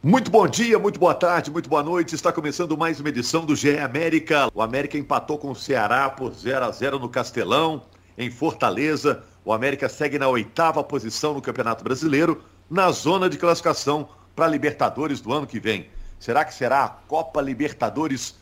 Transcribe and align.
Muito 0.00 0.30
bom 0.30 0.46
dia, 0.46 0.78
muito 0.78 1.00
boa 1.00 1.12
tarde, 1.12 1.50
muito 1.50 1.68
boa 1.68 1.82
noite. 1.82 2.14
Está 2.14 2.32
começando 2.32 2.78
mais 2.78 3.00
uma 3.00 3.08
edição 3.08 3.44
do 3.44 3.56
GE 3.56 3.80
América. 3.80 4.48
O 4.54 4.62
América 4.62 4.96
empatou 4.96 5.36
com 5.36 5.50
o 5.50 5.56
Ceará 5.56 6.08
por 6.08 6.32
0 6.32 6.66
a 6.66 6.70
0 6.70 7.00
no 7.00 7.08
Castelão, 7.08 7.82
em 8.16 8.30
Fortaleza. 8.30 9.24
O 9.44 9.52
América 9.52 9.88
segue 9.88 10.16
na 10.16 10.28
oitava 10.28 10.84
posição 10.84 11.34
no 11.34 11.42
Campeonato 11.42 11.82
Brasileiro, 11.82 12.44
na 12.70 12.92
zona 12.92 13.28
de 13.28 13.36
classificação 13.36 14.08
para 14.36 14.44
a 14.44 14.48
Libertadores 14.48 15.20
do 15.20 15.32
ano 15.32 15.48
que 15.48 15.58
vem. 15.58 15.88
Será 16.20 16.44
que 16.44 16.54
será 16.54 16.84
a 16.84 16.88
Copa 16.88 17.40
Libertadores 17.40 18.36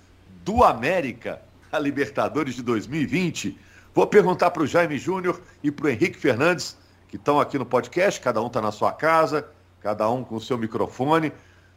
do 0.45 0.63
América, 0.63 1.41
a 1.73 1.79
Libertadores 1.79 2.55
de 2.55 2.63
2020? 2.63 3.59
Vou 3.95 4.07
perguntar 4.07 4.51
para 4.51 4.63
o 4.63 4.67
Jaime 4.67 4.99
Júnior 4.99 5.41
e 5.63 5.71
para 5.71 5.87
o 5.87 5.89
Henrique 5.89 6.19
Fernandes, 6.19 6.77
que 7.09 7.17
estão 7.17 7.41
aqui 7.41 7.59
no 7.59 7.65
podcast, 7.65 8.21
cada 8.21 8.43
um 8.43 8.49
está 8.49 8.61
na 8.61 8.71
sua 8.71 8.93
casa, 8.93 9.49
cada 9.81 10.11
um 10.11 10.23
com 10.23 10.35
o 10.35 10.41
seu 10.41 10.59
microfone 10.59 11.33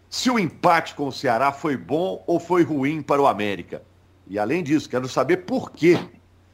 se 0.10 0.32
o 0.32 0.39
empate 0.39 0.96
com 0.96 1.07
o 1.07 1.12
Ceará 1.12 1.52
foi 1.52 1.77
bom 1.77 2.23
ou 2.26 2.40
foi 2.40 2.63
ruim 2.63 3.02
para 3.02 3.22
o 3.22 3.27
América. 3.27 3.84
E 4.27 4.40
além 4.40 4.63
disso, 4.63 4.90
quero 4.90 5.08
saber 5.08 5.38
por 5.38 5.72
que 5.72 5.99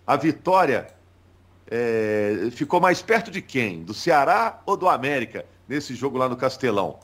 a 0.05 0.18
vitória 0.18 0.88
é, 1.72 2.50
ficou 2.52 2.81
mais 2.81 3.02
perto 3.02 3.31
de 3.31 3.41
quem? 3.41 3.84
Do 3.84 3.94
Ceará 3.94 4.62
ou 4.66 4.76
do 4.76 4.90
América 4.90 5.45
nesse 5.68 5.95
jogo 5.95 6.18
lá 6.18 6.28
no 6.28 6.36
Castelão? 6.36 7.00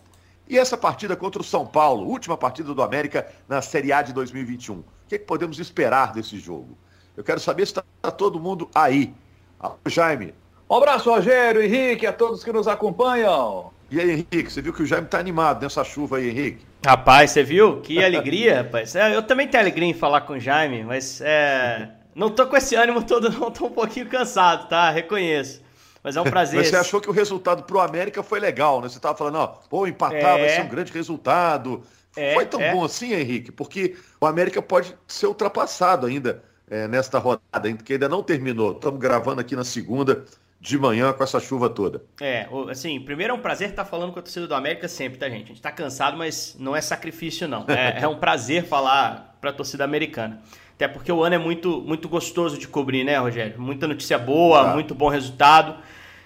E 0.48 0.58
essa 0.58 0.77
partida 0.77 1.16
contra 1.16 1.41
o 1.41 1.46
São 1.46 1.66
Paulo, 1.66 2.05
última 2.05 2.36
partida 2.36 2.74
do 2.74 2.82
América 2.82 3.32
na 3.48 3.62
Série 3.62 3.94
A 3.94 4.02
de 4.02 4.12
2021. 4.12 4.80
O 4.80 4.86
que, 5.08 5.16
é 5.16 5.18
que 5.18 5.26
podemos 5.26 5.58
esperar 5.60 6.12
desse 6.12 6.38
jogo? 6.38 6.77
Eu 7.16 7.24
quero 7.24 7.40
saber 7.40 7.66
se 7.66 7.72
está 7.80 8.12
todo 8.12 8.40
mundo 8.40 8.70
aí. 8.76 9.13
Alô, 9.58 9.77
Jaime. 9.86 10.34
Um 10.70 10.76
abraço, 10.76 11.10
Rogério, 11.10 11.62
Henrique, 11.62 12.05
a 12.05 12.12
todos 12.12 12.44
que 12.44 12.52
nos 12.52 12.68
acompanham. 12.68 13.72
E 13.91 14.00
aí, 14.00 14.09
Henrique, 14.09 14.50
você 14.50 14.62
viu 14.62 14.72
que 14.72 14.81
o 14.81 14.86
Jaime 14.86 15.05
tá 15.05 15.20
animado 15.20 15.62
nessa 15.62 15.84
chuva 15.84 16.16
aí, 16.16 16.30
Henrique? 16.30 16.66
Rapaz, 16.86 17.32
você 17.32 17.44
viu? 17.44 17.82
Que 17.82 18.02
alegria, 18.02 18.63
rapaz. 18.63 18.95
É, 18.95 19.13
eu 19.13 19.22
também 19.22 19.49
tenho 19.49 19.62
alegria 19.62 19.90
em 19.90 19.94
falar 19.94 20.21
com 20.21 20.32
o 20.32 20.40
Jaime, 20.40 20.82
mas 20.85 21.20
é, 21.20 21.90
não 22.16 22.29
tô 22.29 22.48
com 22.48 22.55
esse 22.55 22.74
ânimo 22.74 23.04
todo, 23.04 23.29
não. 23.29 23.51
Tô 23.51 23.66
um 23.66 23.71
pouquinho 23.71 24.07
cansado, 24.07 24.70
tá? 24.70 24.90
Reconheço. 24.90 25.62
Mas 26.01 26.16
é 26.16 26.21
um 26.21 26.24
prazer. 26.24 26.57
Mas 26.57 26.70
você 26.70 26.77
achou 26.77 27.01
que 27.01 27.10
o 27.10 27.13
resultado 27.13 27.63
pro 27.63 27.82
América 27.82 28.24
foi 28.24 28.40
legal, 28.40 28.79
né? 28.79 28.88
Você 28.88 28.98
tava 28.98 29.18
falando, 29.18 29.35
ó, 29.35 29.48
pô, 29.48 29.85
empatar 29.85 30.38
é... 30.38 30.40
vai 30.40 30.49
ser 30.49 30.62
um 30.62 30.70
grande 30.70 30.94
resultado. 30.94 31.84
É, 32.16 32.34
foi 32.34 32.46
tão 32.46 32.62
é. 32.62 32.71
bom 32.71 32.85
assim, 32.85 33.13
Henrique? 33.13 33.51
Porque 33.51 33.98
o 34.21 34.26
América 34.26 34.62
pode 34.62 34.96
ser 35.05 35.27
ultrapassado 35.27 36.07
ainda 36.07 36.41
é, 36.70 36.88
nesta 36.88 37.20
rodada, 37.20 37.73
que 37.84 37.91
ainda 37.91 38.07
não 38.07 38.23
terminou. 38.23 38.71
Estamos 38.71 39.01
gravando 39.01 39.41
aqui 39.41 39.54
na 39.54 39.66
segunda 39.66 40.23
de 40.62 40.77
manhã 40.77 41.12
com 41.12 41.23
essa 41.23 41.40
chuva 41.40 41.67
toda. 41.67 42.04
É, 42.21 42.48
assim, 42.70 42.99
primeiro 42.99 43.34
é 43.34 43.35
um 43.35 43.40
prazer 43.40 43.71
estar 43.71 43.84
falando 43.84 44.13
com 44.13 44.20
a 44.20 44.21
torcida 44.21 44.45
do 44.45 44.54
América 44.54 44.87
sempre, 44.87 45.17
tá, 45.17 45.27
gente? 45.27 45.45
A 45.45 45.48
gente 45.48 45.62
tá 45.62 45.71
cansado, 45.71 46.15
mas 46.15 46.55
não 46.59 46.76
é 46.76 46.81
sacrifício, 46.81 47.48
não. 47.48 47.65
É, 47.67 48.04
é 48.04 48.07
um 48.07 48.17
prazer 48.17 48.65
falar 48.65 49.37
para 49.41 49.49
a 49.49 49.54
torcida 49.54 49.84
americana. 49.84 50.39
Até 50.76 50.87
porque 50.87 51.12
o 51.12 51.23
ano 51.23 51.34
é 51.34 51.37
muito, 51.39 51.82
muito 51.82 52.07
gostoso 52.07 52.59
de 52.59 52.67
cobrir, 52.67 53.04
né, 53.04 53.17
Rogério? 53.17 53.59
Muita 53.59 53.87
notícia 53.87 54.20
boa, 54.20 54.70
ah. 54.70 54.73
muito 54.73 54.93
bom 54.93 55.09
resultado. 55.09 55.82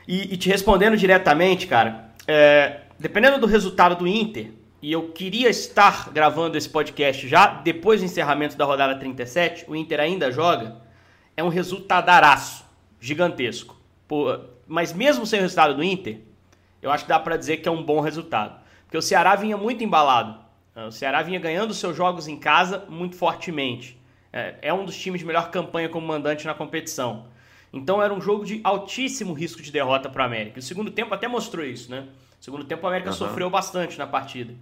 E, 0.05 0.33
e, 0.33 0.37
te 0.37 0.49
respondendo 0.49 0.97
diretamente, 0.97 1.65
cara, 1.65 2.09
é, 2.27 2.81
dependendo 2.99 3.39
do 3.39 3.47
resultado 3.47 3.95
do 3.95 4.05
Inter, 4.05 4.51
e 4.81 4.91
eu 4.91 5.09
queria 5.13 5.49
estar 5.49 6.11
gravando 6.11 6.57
esse 6.57 6.69
podcast 6.69 7.25
já 7.25 7.47
depois 7.47 8.01
do 8.01 8.05
encerramento 8.05 8.57
da 8.57 8.65
rodada 8.65 8.99
37, 8.99 9.65
o 9.67 9.75
Inter 9.75 10.01
ainda 10.01 10.29
joga, 10.29 10.75
é 11.37 11.43
um 11.43 11.49
resultadaraço 11.49 12.65
gigantesco. 12.99 13.74
Pô, 14.07 14.39
mas 14.67 14.93
mesmo 14.93 15.25
sem 15.25 15.39
o 15.39 15.41
resultado 15.41 15.75
do 15.75 15.83
Inter, 15.83 16.19
eu 16.81 16.91
acho 16.91 17.03
que 17.03 17.09
dá 17.09 17.19
para 17.19 17.37
dizer 17.37 17.57
que 17.57 17.67
é 17.67 17.71
um 17.71 17.83
bom 17.83 17.99
resultado. 17.99 18.59
Porque 18.83 18.97
o 18.97 19.01
Ceará 19.01 19.35
vinha 19.35 19.57
muito 19.57 19.83
embalado. 19.83 20.39
O 20.75 20.91
Ceará 20.91 21.21
vinha 21.21 21.39
ganhando 21.39 21.73
seus 21.73 21.95
jogos 21.95 22.27
em 22.27 22.37
casa 22.37 22.85
muito 22.89 23.15
fortemente. 23.15 23.97
É, 24.31 24.55
é 24.61 24.73
um 24.73 24.83
dos 24.83 24.97
times 24.97 25.21
de 25.21 25.25
melhor 25.25 25.49
campanha 25.49 25.87
como 25.87 26.05
mandante 26.05 26.45
na 26.45 26.53
competição. 26.53 27.27
Então 27.71 28.01
era 28.03 28.13
um 28.13 28.21
jogo 28.21 28.45
de 28.45 28.59
altíssimo 28.63 29.33
risco 29.33 29.61
de 29.61 29.71
derrota 29.71 30.09
para 30.09 30.23
o 30.23 30.25
América. 30.25 30.59
O 30.59 30.61
segundo 30.61 30.91
tempo 30.91 31.13
até 31.13 31.27
mostrou 31.27 31.65
isso, 31.65 31.89
né? 31.89 32.01
No 32.01 32.43
segundo 32.43 32.63
tempo 32.65 32.83
o 32.85 32.87
América 32.87 33.09
uhum. 33.09 33.15
sofreu 33.15 33.49
bastante 33.49 33.97
na 33.97 34.05
partida. 34.05 34.53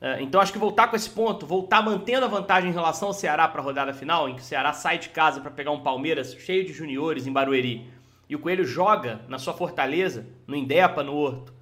É, 0.00 0.20
então 0.22 0.40
acho 0.40 0.52
que 0.52 0.58
voltar 0.58 0.88
com 0.88 0.96
esse 0.96 1.08
ponto, 1.08 1.46
voltar 1.46 1.82
mantendo 1.82 2.26
a 2.26 2.28
vantagem 2.28 2.68
em 2.68 2.72
relação 2.72 3.08
ao 3.08 3.14
Ceará 3.14 3.48
para 3.48 3.60
a 3.60 3.64
rodada 3.64 3.94
final, 3.94 4.28
em 4.28 4.34
que 4.34 4.42
o 4.42 4.44
Ceará 4.44 4.72
sai 4.74 4.98
de 4.98 5.08
casa 5.08 5.40
para 5.40 5.50
pegar 5.50 5.70
um 5.70 5.80
Palmeiras 5.80 6.34
cheio 6.34 6.64
de 6.66 6.72
juniores 6.72 7.26
em 7.26 7.32
Barueri 7.32 7.88
e 8.28 8.34
o 8.34 8.38
Coelho 8.38 8.64
joga 8.64 9.20
na 9.28 9.38
sua 9.38 9.54
fortaleza, 9.54 10.26
no 10.46 10.56
Indepa, 10.56 11.02
no 11.02 11.14
Horto, 11.14 11.52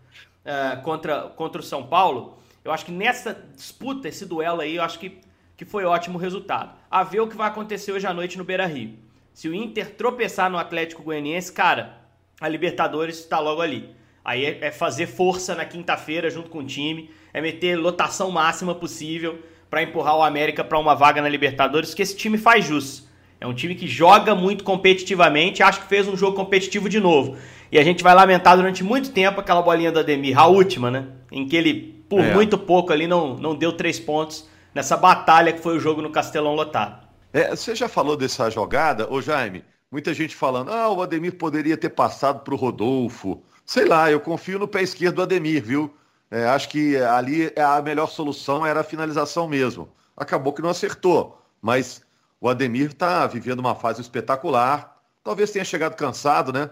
uh, 0.44 0.82
contra, 0.82 1.22
contra 1.30 1.60
o 1.60 1.64
São 1.64 1.86
Paulo, 1.86 2.38
eu 2.64 2.72
acho 2.72 2.86
que 2.86 2.92
nessa 2.92 3.34
disputa, 3.54 4.08
esse 4.08 4.24
duelo 4.24 4.60
aí, 4.60 4.76
eu 4.76 4.82
acho 4.82 4.98
que, 4.98 5.20
que 5.56 5.64
foi 5.64 5.84
ótimo 5.84 6.18
resultado. 6.18 6.74
A 6.90 7.02
ver 7.02 7.20
o 7.20 7.28
que 7.28 7.36
vai 7.36 7.48
acontecer 7.48 7.92
hoje 7.92 8.06
à 8.06 8.14
noite 8.14 8.38
no 8.38 8.44
Beira 8.44 8.66
Rio. 8.66 8.98
Se 9.34 9.48
o 9.48 9.54
Inter 9.54 9.94
tropeçar 9.94 10.50
no 10.50 10.56
Atlético 10.56 11.02
Goianiense, 11.02 11.52
cara, 11.52 11.98
a 12.40 12.48
Libertadores 12.48 13.18
está 13.18 13.38
logo 13.38 13.60
ali. 13.60 13.90
Aí 14.24 14.44
é, 14.44 14.66
é 14.66 14.70
fazer 14.70 15.06
força 15.06 15.54
na 15.54 15.66
quinta-feira 15.66 16.30
junto 16.30 16.48
com 16.48 16.60
o 16.60 16.64
time, 16.64 17.10
é 17.32 17.40
meter 17.40 17.76
lotação 17.76 18.30
máxima 18.30 18.74
possível 18.74 19.38
para 19.68 19.82
empurrar 19.82 20.16
o 20.16 20.22
América 20.22 20.64
para 20.64 20.78
uma 20.78 20.94
vaga 20.94 21.20
na 21.20 21.28
Libertadores, 21.28 21.92
que 21.92 22.00
esse 22.00 22.16
time 22.16 22.38
faz 22.38 22.64
jus. 22.64 23.03
É 23.44 23.46
um 23.46 23.52
time 23.52 23.74
que 23.74 23.86
joga 23.86 24.34
muito 24.34 24.64
competitivamente, 24.64 25.62
acho 25.62 25.82
que 25.82 25.86
fez 25.86 26.08
um 26.08 26.16
jogo 26.16 26.34
competitivo 26.34 26.88
de 26.88 26.98
novo. 26.98 27.36
E 27.70 27.78
a 27.78 27.84
gente 27.84 28.02
vai 28.02 28.14
lamentar 28.14 28.56
durante 28.56 28.82
muito 28.82 29.12
tempo 29.12 29.38
aquela 29.38 29.60
bolinha 29.60 29.92
do 29.92 29.98
Ademir, 29.98 30.38
a 30.38 30.46
última, 30.46 30.90
né? 30.90 31.08
Em 31.30 31.46
que 31.46 31.54
ele, 31.54 32.02
por 32.08 32.20
é. 32.20 32.32
muito 32.32 32.56
pouco 32.56 32.90
ali, 32.90 33.06
não, 33.06 33.36
não 33.36 33.54
deu 33.54 33.74
três 33.74 34.00
pontos 34.00 34.48
nessa 34.74 34.96
batalha 34.96 35.52
que 35.52 35.60
foi 35.60 35.76
o 35.76 35.78
jogo 35.78 36.00
no 36.00 36.08
Castelão 36.08 36.54
lotado. 36.54 37.06
É, 37.34 37.50
você 37.50 37.74
já 37.74 37.86
falou 37.86 38.16
dessa 38.16 38.48
jogada, 38.48 39.12
ô 39.12 39.20
Jaime? 39.20 39.62
Muita 39.92 40.14
gente 40.14 40.34
falando, 40.34 40.72
ah, 40.72 40.88
o 40.88 41.02
Ademir 41.02 41.34
poderia 41.34 41.76
ter 41.76 41.90
passado 41.90 42.40
para 42.40 42.54
o 42.54 42.56
Rodolfo. 42.56 43.42
Sei 43.66 43.84
lá, 43.84 44.10
eu 44.10 44.20
confio 44.20 44.58
no 44.58 44.66
pé 44.66 44.80
esquerdo 44.80 45.16
do 45.16 45.22
Ademir, 45.22 45.62
viu? 45.62 45.94
É, 46.30 46.46
acho 46.46 46.70
que 46.70 46.96
ali 46.96 47.52
a 47.58 47.82
melhor 47.82 48.08
solução 48.08 48.64
era 48.64 48.80
a 48.80 48.84
finalização 48.84 49.46
mesmo. 49.46 49.86
Acabou 50.16 50.54
que 50.54 50.62
não 50.62 50.70
acertou, 50.70 51.38
mas 51.60 52.03
o 52.44 52.48
Ademir 52.50 52.88
está 52.90 53.26
vivendo 53.26 53.60
uma 53.60 53.74
fase 53.74 54.02
espetacular. 54.02 55.02
Talvez 55.22 55.50
tenha 55.50 55.64
chegado 55.64 55.96
cansado, 55.96 56.52
né? 56.52 56.68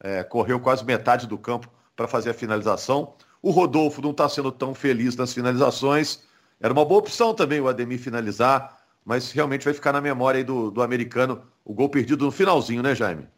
É, 0.00 0.24
correu 0.24 0.58
quase 0.58 0.84
metade 0.84 1.28
do 1.28 1.38
campo 1.38 1.70
para 1.94 2.08
fazer 2.08 2.30
a 2.30 2.34
finalização. 2.34 3.14
O 3.40 3.52
Rodolfo 3.52 4.02
não 4.02 4.10
está 4.10 4.28
sendo 4.28 4.50
tão 4.50 4.74
feliz 4.74 5.14
nas 5.14 5.32
finalizações. 5.32 6.24
Era 6.60 6.72
uma 6.72 6.84
boa 6.84 6.98
opção 6.98 7.32
também 7.34 7.60
o 7.60 7.68
Ademir 7.68 8.00
finalizar, 8.00 8.82
mas 9.04 9.30
realmente 9.30 9.64
vai 9.64 9.72
ficar 9.72 9.92
na 9.92 10.00
memória 10.00 10.42
do, 10.42 10.72
do 10.72 10.82
americano 10.82 11.44
o 11.64 11.72
gol 11.72 11.88
perdido 11.88 12.24
no 12.24 12.32
finalzinho, 12.32 12.82
né, 12.82 12.92
Jaime? 12.92 13.28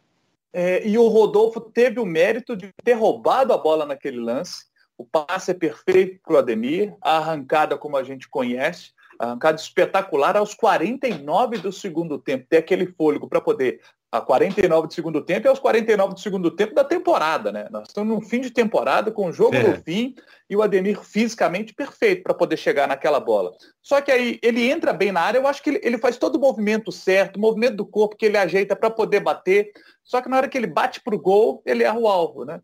É, 0.51 0.87
e 0.87 0.97
o 0.97 1.07
Rodolfo 1.07 1.61
teve 1.61 1.99
o 1.99 2.05
mérito 2.05 2.57
de 2.57 2.73
ter 2.83 2.93
roubado 2.93 3.53
a 3.53 3.59
bola 3.59 3.85
naquele 3.85 4.19
lance. 4.19 4.65
O 4.97 5.05
passe 5.05 5.51
é 5.51 5.53
perfeito 5.53 6.19
para 6.23 6.33
o 6.33 6.37
Ademir, 6.39 6.95
a 6.99 7.17
arrancada 7.17 7.77
como 7.77 7.95
a 7.95 8.03
gente 8.03 8.27
conhece 8.27 8.95
arrancada 9.19 9.59
espetacular 9.59 10.37
aos 10.37 10.53
49 10.53 11.57
do 11.57 11.71
segundo 11.71 12.17
tempo, 12.17 12.45
ter 12.49 12.57
aquele 12.57 12.87
fôlego 12.87 13.27
para 13.27 13.41
poder 13.41 13.81
a 14.17 14.21
49 14.21 14.87
do 14.87 14.93
segundo 14.93 15.21
tempo 15.21 15.47
e 15.47 15.49
aos 15.49 15.59
49 15.59 16.13
do 16.13 16.19
segundo 16.19 16.51
tempo 16.51 16.73
da 16.73 16.83
temporada, 16.83 17.51
né? 17.51 17.67
Nós 17.69 17.87
estamos 17.87 18.15
no 18.15 18.21
fim 18.21 18.39
de 18.39 18.49
temporada 18.49 19.11
com 19.11 19.27
o 19.27 19.33
jogo 19.33 19.55
é. 19.55 19.63
no 19.63 19.83
fim 19.83 20.15
e 20.49 20.55
o 20.55 20.61
Ademir 20.61 21.01
fisicamente 21.01 21.73
perfeito 21.73 22.23
para 22.23 22.33
poder 22.33 22.57
chegar 22.57 22.87
naquela 22.87 23.19
bola. 23.19 23.51
Só 23.81 24.01
que 24.01 24.11
aí 24.11 24.39
ele 24.41 24.69
entra 24.69 24.93
bem 24.93 25.11
na 25.11 25.21
área, 25.21 25.39
eu 25.39 25.47
acho 25.47 25.61
que 25.61 25.71
ele, 25.71 25.81
ele 25.83 25.97
faz 25.97 26.17
todo 26.17 26.35
o 26.35 26.39
movimento 26.39 26.91
certo, 26.91 27.37
o 27.37 27.41
movimento 27.41 27.75
do 27.75 27.85
corpo 27.85 28.15
que 28.15 28.25
ele 28.25 28.37
ajeita 28.37 28.75
para 28.75 28.89
poder 28.89 29.19
bater. 29.19 29.71
Só 30.03 30.21
que 30.21 30.29
na 30.29 30.37
hora 30.37 30.47
que 30.47 30.57
ele 30.57 30.67
bate 30.67 31.01
para 31.01 31.15
o 31.15 31.21
gol, 31.21 31.61
ele 31.65 31.83
erra 31.83 31.99
o 31.99 32.07
alvo, 32.07 32.45
né? 32.45 32.61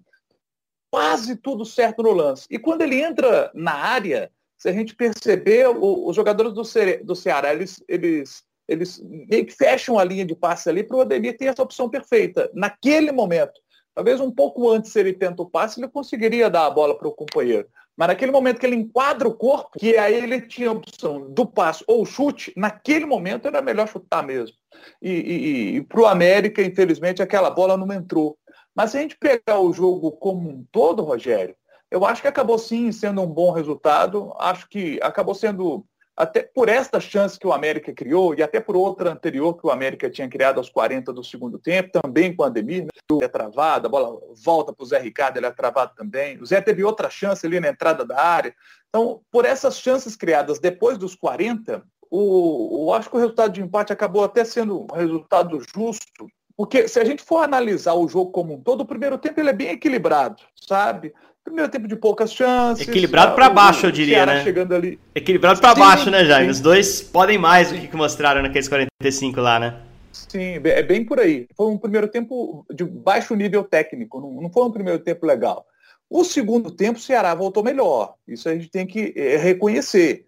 Quase 0.89 1.35
tudo 1.35 1.65
certo 1.65 2.03
no 2.03 2.11
lance. 2.11 2.45
E 2.49 2.59
quando 2.59 2.81
ele 2.81 3.01
entra 3.01 3.49
na 3.53 3.73
área, 3.73 4.31
se 4.61 4.69
a 4.69 4.71
gente 4.71 4.95
perceber, 4.95 5.67
o, 5.67 6.07
os 6.07 6.15
jogadores 6.15 6.53
do, 6.53 6.63
Ce, 6.63 6.97
do 6.97 7.15
Ceará, 7.15 7.51
eles, 7.51 7.83
eles, 7.87 8.43
eles 8.67 9.01
meio 9.01 9.43
que 9.43 9.53
fecham 9.55 9.97
a 9.97 10.03
linha 10.03 10.23
de 10.23 10.35
passe 10.35 10.69
ali 10.69 10.83
para 10.83 10.97
o 10.97 11.01
Ademir 11.01 11.35
ter 11.35 11.45
essa 11.45 11.63
opção 11.63 11.89
perfeita, 11.89 12.47
naquele 12.53 13.11
momento. 13.11 13.59
Talvez 13.95 14.21
um 14.21 14.29
pouco 14.29 14.69
antes, 14.69 14.91
se 14.91 14.99
ele 14.99 15.13
tenta 15.13 15.41
o 15.41 15.49
passe, 15.49 15.79
ele 15.79 15.87
conseguiria 15.87 16.47
dar 16.47 16.67
a 16.67 16.69
bola 16.69 16.95
para 16.95 17.07
o 17.07 17.11
companheiro. 17.11 17.67
Mas 17.97 18.09
naquele 18.09 18.31
momento 18.31 18.59
que 18.59 18.65
ele 18.67 18.75
enquadra 18.75 19.27
o 19.27 19.33
corpo, 19.33 19.79
que 19.79 19.97
aí 19.97 20.13
ele 20.13 20.39
tinha 20.41 20.69
a 20.69 20.73
opção 20.73 21.31
do 21.31 21.43
passe 21.43 21.83
ou 21.87 22.05
chute, 22.05 22.53
naquele 22.55 23.07
momento 23.07 23.47
era 23.47 23.63
melhor 23.63 23.87
chutar 23.87 24.23
mesmo. 24.23 24.55
E, 25.01 25.09
e, 25.11 25.75
e 25.77 25.81
para 25.81 26.01
o 26.01 26.05
América, 26.05 26.61
infelizmente, 26.61 27.23
aquela 27.23 27.49
bola 27.49 27.75
não 27.75 27.91
entrou. 27.91 28.37
Mas 28.75 28.91
se 28.91 28.99
a 28.99 29.01
gente 29.01 29.17
pegar 29.17 29.59
o 29.59 29.73
jogo 29.73 30.11
como 30.11 30.47
um 30.47 30.63
todo, 30.71 31.01
Rogério, 31.01 31.55
eu 31.91 32.05
acho 32.05 32.21
que 32.21 32.27
acabou 32.27 32.57
sim 32.57 32.91
sendo 32.91 33.21
um 33.21 33.27
bom 33.27 33.51
resultado. 33.51 34.33
Acho 34.39 34.67
que 34.69 34.97
acabou 35.03 35.35
sendo 35.35 35.85
até 36.15 36.43
por 36.43 36.69
esta 36.69 36.99
chance 36.99 37.39
que 37.39 37.47
o 37.47 37.53
América 37.53 37.91
criou 37.93 38.35
e 38.35 38.43
até 38.43 38.59
por 38.59 38.75
outra 38.75 39.11
anterior 39.11 39.55
que 39.57 39.65
o 39.65 39.71
América 39.71 40.09
tinha 40.09 40.29
criado 40.29 40.57
aos 40.57 40.69
40 40.69 41.11
do 41.11 41.23
segundo 41.23 41.57
tempo, 41.57 41.99
também 42.01 42.35
com 42.35 42.43
a 42.43 42.47
Ademir, 42.47 42.83
né? 42.83 42.89
é 43.21 43.27
travado, 43.27 43.87
a 43.87 43.89
bola 43.89 44.19
volta 44.43 44.73
para 44.73 44.83
o 44.83 44.85
Zé 44.85 44.99
Ricardo, 44.99 45.37
ele 45.37 45.45
é 45.45 45.51
travado 45.51 45.93
também. 45.95 46.37
O 46.39 46.45
Zé 46.45 46.61
teve 46.61 46.83
outra 46.83 47.09
chance 47.09 47.45
ali 47.45 47.59
na 47.59 47.69
entrada 47.69 48.05
da 48.05 48.21
área. 48.21 48.53
Então, 48.89 49.21
por 49.31 49.45
essas 49.45 49.79
chances 49.79 50.15
criadas 50.15 50.59
depois 50.59 50.97
dos 50.97 51.15
40, 51.15 51.83
o, 52.09 52.85
o 52.85 52.93
acho 52.93 53.09
que 53.09 53.15
o 53.15 53.19
resultado 53.19 53.53
de 53.53 53.61
empate 53.61 53.91
acabou 53.91 54.23
até 54.23 54.45
sendo 54.45 54.81
um 54.81 54.95
resultado 54.95 55.59
justo, 55.73 56.27
porque 56.55 56.87
se 56.87 56.99
a 56.99 57.05
gente 57.05 57.23
for 57.23 57.43
analisar 57.43 57.93
o 57.95 58.07
jogo 58.07 58.31
como 58.31 58.53
um 58.53 58.61
todo, 58.61 58.81
o 58.81 58.85
primeiro 58.85 59.17
tempo 59.17 59.39
ele 59.39 59.49
é 59.49 59.53
bem 59.53 59.69
equilibrado, 59.69 60.43
sabe? 60.55 61.13
Primeiro 61.43 61.71
tempo 61.71 61.87
de 61.87 61.95
poucas 61.95 62.33
chances. 62.33 62.87
Equilibrado 62.87 63.35
para 63.35 63.49
baixo, 63.49 63.87
eu 63.87 63.91
diria, 63.91 64.25
né? 64.25 64.43
Chegando 64.43 64.75
ali. 64.75 64.99
Equilibrado 65.15 65.59
para 65.59 65.75
baixo, 65.75 66.09
né, 66.09 66.23
Jaime? 66.23 66.51
Os 66.51 66.59
dois 66.59 67.01
podem 67.01 67.37
mais 67.37 67.71
do 67.71 67.77
que 67.87 67.95
mostraram 67.95 68.41
naqueles 68.41 68.67
45 68.67 69.41
lá, 69.41 69.59
né? 69.59 69.81
Sim, 70.11 70.61
é 70.63 70.83
bem 70.83 71.03
por 71.03 71.19
aí. 71.19 71.47
Foi 71.55 71.67
um 71.67 71.77
primeiro 71.77 72.07
tempo 72.07 72.65
de 72.73 72.83
baixo 72.83 73.35
nível 73.35 73.63
técnico, 73.63 74.19
não, 74.19 74.41
não 74.41 74.51
foi 74.51 74.63
um 74.63 74.71
primeiro 74.71 74.99
tempo 74.99 75.25
legal. 75.25 75.65
O 76.09 76.23
segundo 76.25 76.69
tempo, 76.69 76.99
o 76.99 77.01
Ceará 77.01 77.33
voltou 77.33 77.63
melhor. 77.63 78.15
Isso 78.27 78.49
a 78.49 78.53
gente 78.53 78.69
tem 78.69 78.85
que 78.85 79.13
é, 79.15 79.37
reconhecer. 79.37 80.25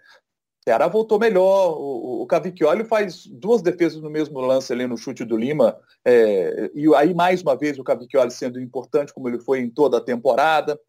O 0.61 0.63
Ceará 0.63 0.87
voltou 0.87 1.19
melhor. 1.19 1.77
O, 1.77 2.21
o 2.21 2.25
Cavicchioli 2.25 2.85
faz 2.85 3.25
duas 3.27 3.61
defesas 3.61 4.01
no 4.01 4.09
mesmo 4.09 4.39
lance 4.39 4.71
ali 4.71 4.87
no 4.87 4.97
chute 4.97 5.25
do 5.25 5.35
Lima. 5.35 5.77
É, 6.05 6.71
e 6.73 6.93
aí, 6.95 7.13
mais 7.13 7.41
uma 7.41 7.57
vez, 7.57 7.77
o 7.77 7.83
Cavicchioli 7.83 8.31
sendo 8.31 8.61
importante, 8.61 9.13
como 9.13 9.27
ele 9.27 9.39
foi 9.39 9.59
em 9.59 9.69
toda 9.69 9.97
a 9.97 10.01
temporada. 10.01 10.79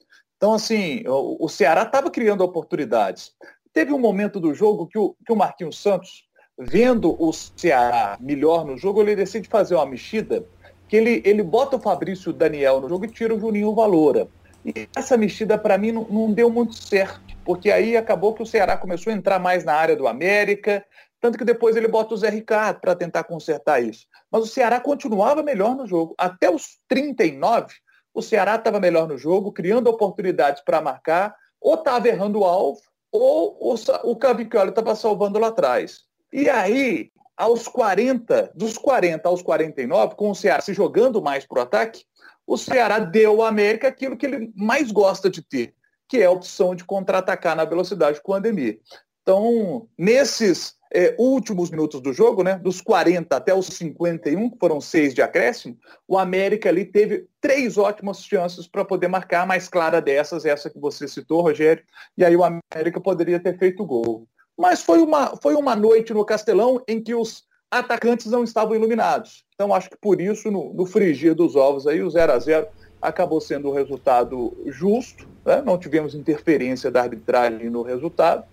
Então, 0.44 0.52
assim, 0.52 1.02
o, 1.06 1.48
Ceará 1.48 1.84
estava 1.84 2.10
criando 2.10 2.44
oportunidades. 2.44 3.32
Teve 3.72 3.94
um 3.94 3.98
momento 3.98 4.38
do 4.38 4.52
jogo 4.52 4.86
que 4.86 4.98
o, 4.98 5.16
que 5.24 5.32
o 5.32 5.36
Marquinhos 5.36 5.80
Santos, 5.80 6.26
vendo 6.58 7.16
o 7.18 7.32
Ceará 7.32 8.18
melhor 8.20 8.66
no 8.66 8.76
jogo, 8.76 9.00
ele 9.00 9.16
decide 9.16 9.48
fazer 9.48 9.74
uma 9.74 9.86
mexida, 9.86 10.44
que 10.86 10.98
ele, 10.98 11.22
ele 11.24 11.42
bota 11.42 11.76
o 11.76 11.80
Fabrício 11.80 12.30
Daniel 12.30 12.78
no 12.78 12.90
jogo 12.90 13.06
e 13.06 13.10
tira 13.10 13.34
o 13.34 13.40
Juninho 13.40 13.74
Valora. 13.74 14.28
E 14.66 14.86
essa 14.94 15.16
mexida, 15.16 15.56
para 15.56 15.78
mim, 15.78 15.92
não, 15.92 16.06
não, 16.10 16.30
deu 16.30 16.50
muito 16.50 16.74
certo, 16.74 17.22
porque 17.42 17.70
aí 17.70 17.96
acabou 17.96 18.34
que 18.34 18.42
o 18.42 18.46
Ceará 18.46 18.76
começou 18.76 19.14
a 19.14 19.16
entrar 19.16 19.38
mais 19.38 19.64
na 19.64 19.72
área 19.72 19.96
do 19.96 20.06
América, 20.06 20.84
tanto 21.22 21.38
que 21.38 21.44
depois 21.46 21.74
ele 21.74 21.88
bota 21.88 22.12
o 22.12 22.18
Zé 22.18 22.28
Ricardo 22.28 22.80
para 22.80 22.94
tentar 22.94 23.24
consertar 23.24 23.82
isso. 23.82 24.06
Mas 24.30 24.42
o 24.42 24.46
Ceará 24.46 24.78
continuava 24.78 25.42
melhor 25.42 25.74
no 25.74 25.86
jogo. 25.86 26.14
Até 26.18 26.50
os 26.50 26.78
39, 26.86 27.72
o 28.14 28.22
Ceará 28.22 28.54
estava 28.54 28.78
melhor 28.78 29.08
no 29.08 29.18
jogo, 29.18 29.52
criando 29.52 29.90
oportunidades 29.90 30.62
para 30.62 30.80
marcar, 30.80 31.34
ou 31.60 31.74
estava 31.74 32.08
errando 32.08 32.40
o 32.40 32.44
alvo, 32.44 32.80
ou 33.10 33.58
o, 33.60 33.74
o 34.04 34.16
Cavicchioli 34.16 34.70
estava 34.70 34.94
salvando 34.94 35.38
lá 35.38 35.48
atrás. 35.48 36.02
E 36.32 36.48
aí, 36.48 37.10
aos 37.36 37.66
40, 37.66 38.52
dos 38.54 38.78
40 38.78 39.28
aos 39.28 39.42
49, 39.42 40.14
com 40.14 40.30
o 40.30 40.34
Ceará 40.34 40.62
se 40.62 40.72
jogando 40.72 41.20
mais 41.20 41.44
para 41.44 41.58
o 41.58 41.62
ataque, 41.62 42.04
o 42.46 42.56
Ceará 42.56 42.98
deu 43.00 43.42
ao 43.42 43.48
América 43.48 43.88
aquilo 43.88 44.16
que 44.16 44.26
ele 44.26 44.52
mais 44.54 44.92
gosta 44.92 45.28
de 45.28 45.42
ter, 45.42 45.74
que 46.08 46.18
é 46.18 46.26
a 46.26 46.30
opção 46.30 46.74
de 46.74 46.84
contra-atacar 46.84 47.56
na 47.56 47.64
velocidade 47.64 48.20
com 48.22 48.32
o 48.32 48.34
Ademir. 48.34 48.80
Então, 49.24 49.88
nesses 49.96 50.76
é, 50.92 51.14
últimos 51.18 51.70
minutos 51.70 51.98
do 52.02 52.12
jogo, 52.12 52.42
né, 52.42 52.58
dos 52.58 52.82
40 52.82 53.34
até 53.34 53.54
os 53.54 53.66
51, 53.68 54.50
que 54.50 54.58
foram 54.58 54.82
seis 54.82 55.14
de 55.14 55.22
acréscimo, 55.22 55.78
o 56.06 56.18
América 56.18 56.68
ali 56.68 56.84
teve 56.84 57.26
três 57.40 57.78
ótimas 57.78 58.22
chances 58.22 58.68
para 58.68 58.84
poder 58.84 59.08
marcar, 59.08 59.42
a 59.42 59.46
mais 59.46 59.66
clara 59.66 59.98
dessas, 60.00 60.44
essa 60.44 60.68
que 60.68 60.78
você 60.78 61.08
citou, 61.08 61.40
Rogério, 61.40 61.82
e 62.18 62.24
aí 62.24 62.36
o 62.36 62.44
América 62.44 63.00
poderia 63.00 63.40
ter 63.40 63.58
feito 63.58 63.86
gol. 63.86 64.28
Mas 64.58 64.82
foi 64.82 65.00
uma, 65.00 65.34
foi 65.42 65.54
uma 65.54 65.74
noite 65.74 66.12
no 66.12 66.24
Castelão 66.24 66.82
em 66.86 67.02
que 67.02 67.14
os 67.14 67.44
atacantes 67.70 68.26
não 68.26 68.44
estavam 68.44 68.76
iluminados. 68.76 69.42
Então 69.54 69.74
acho 69.74 69.88
que 69.88 69.96
por 69.96 70.20
isso, 70.20 70.50
no, 70.50 70.74
no 70.74 70.84
frigir 70.84 71.34
dos 71.34 71.56
ovos 71.56 71.86
aí, 71.86 72.02
o 72.02 72.10
0 72.10 72.32
a 72.32 72.38
0 72.38 72.68
acabou 73.00 73.40
sendo 73.40 73.70
um 73.70 73.74
resultado 73.74 74.56
justo, 74.66 75.26
né? 75.44 75.62
não 75.64 75.78
tivemos 75.78 76.14
interferência 76.14 76.90
da 76.90 77.02
arbitragem 77.02 77.68
no 77.68 77.82
resultado, 77.82 78.44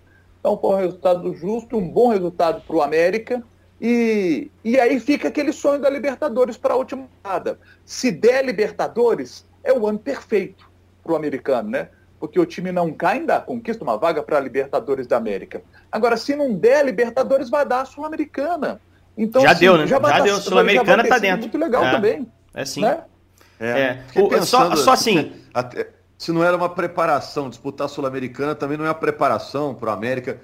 então 0.42 0.58
foi 0.58 0.74
um 0.74 0.78
resultado 0.78 1.32
justo, 1.36 1.78
um 1.78 1.88
bom 1.88 2.08
resultado 2.08 2.62
para 2.66 2.74
o 2.74 2.82
América. 2.82 3.40
E, 3.80 4.50
e 4.64 4.78
aí 4.78 4.98
fica 4.98 5.28
aquele 5.28 5.52
sonho 5.52 5.80
da 5.80 5.88
Libertadores 5.88 6.56
para 6.56 6.74
a 6.74 6.76
última 6.76 7.06
rodada. 7.24 7.60
Se 7.84 8.10
der 8.10 8.44
Libertadores, 8.44 9.46
é 9.62 9.72
o 9.72 9.86
ano 9.86 10.00
perfeito 10.00 10.68
para 11.02 11.12
o 11.12 11.16
americano, 11.16 11.70
né? 11.70 11.88
Porque 12.18 12.40
o 12.40 12.46
time 12.46 12.72
não 12.72 12.92
cai, 12.92 13.18
ainda 13.18 13.40
conquista 13.40 13.84
uma 13.84 13.96
vaga 13.96 14.20
para 14.20 14.36
a 14.36 14.40
Libertadores 14.40 15.06
da 15.06 15.16
América. 15.16 15.62
Agora, 15.90 16.16
se 16.16 16.34
não 16.34 16.54
der 16.54 16.84
Libertadores, 16.84 17.48
vai 17.48 17.64
dar 17.64 17.82
a 17.82 17.84
Sul-Americana. 17.84 18.80
Então, 19.16 19.42
já 19.42 19.52
assim, 19.52 19.60
deu, 19.60 19.78
né? 19.78 19.86
Já, 19.86 20.00
já 20.00 20.20
deu. 20.20 20.40
Sul-Americana 20.40 21.04
está 21.04 21.18
dentro. 21.18 21.42
Muito 21.42 21.58
legal 21.58 21.84
é. 21.84 21.90
também. 21.92 22.32
É 22.52 22.64
sim. 22.64 22.80
Né? 22.80 23.04
É. 23.60 23.68
é. 23.68 24.04
O, 24.16 24.28
pensando, 24.28 24.76
só, 24.76 24.84
só 24.84 24.92
assim. 24.92 25.32
Até, 25.54 25.88
se 26.22 26.30
não 26.30 26.44
era 26.44 26.56
uma 26.56 26.68
preparação, 26.68 27.48
disputar 27.48 27.86
a 27.86 27.88
Sul-Americana 27.88 28.54
também 28.54 28.78
não 28.78 28.84
é 28.84 28.88
uma 28.88 28.94
preparação 28.94 29.74
para 29.74 29.90
o 29.90 29.92
América 29.92 30.40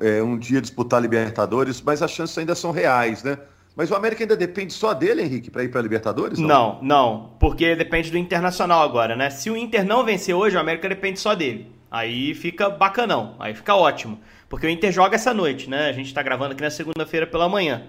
é, 0.00 0.22
um 0.22 0.38
dia 0.38 0.58
disputar 0.58 0.98
a 0.98 1.02
Libertadores, 1.02 1.82
mas 1.82 2.02
as 2.02 2.10
chances 2.10 2.38
ainda 2.38 2.54
são 2.54 2.70
reais, 2.70 3.22
né? 3.22 3.36
Mas 3.76 3.90
o 3.90 3.94
América 3.94 4.24
ainda 4.24 4.34
depende 4.34 4.72
só 4.72 4.94
dele, 4.94 5.20
Henrique, 5.20 5.50
para 5.50 5.62
ir 5.62 5.68
para 5.68 5.80
a 5.80 5.82
Libertadores? 5.82 6.38
Não? 6.38 6.48
não, 6.48 6.78
não, 6.82 7.30
porque 7.38 7.76
depende 7.76 8.10
do 8.10 8.16
Internacional 8.16 8.82
agora, 8.82 9.14
né? 9.14 9.28
Se 9.28 9.50
o 9.50 9.56
Inter 9.56 9.84
não 9.84 10.02
vencer 10.02 10.34
hoje, 10.34 10.56
o 10.56 10.60
América 10.60 10.88
depende 10.88 11.20
só 11.20 11.34
dele. 11.34 11.70
Aí 11.90 12.34
fica 12.34 12.70
bacanão, 12.70 13.36
aí 13.38 13.54
fica 13.54 13.74
ótimo. 13.74 14.18
Porque 14.48 14.66
o 14.66 14.70
Inter 14.70 14.90
joga 14.90 15.16
essa 15.16 15.34
noite, 15.34 15.68
né? 15.68 15.90
A 15.90 15.92
gente 15.92 16.06
está 16.06 16.22
gravando 16.22 16.52
aqui 16.54 16.62
na 16.62 16.70
segunda-feira 16.70 17.26
pela 17.26 17.50
manhã. 17.50 17.82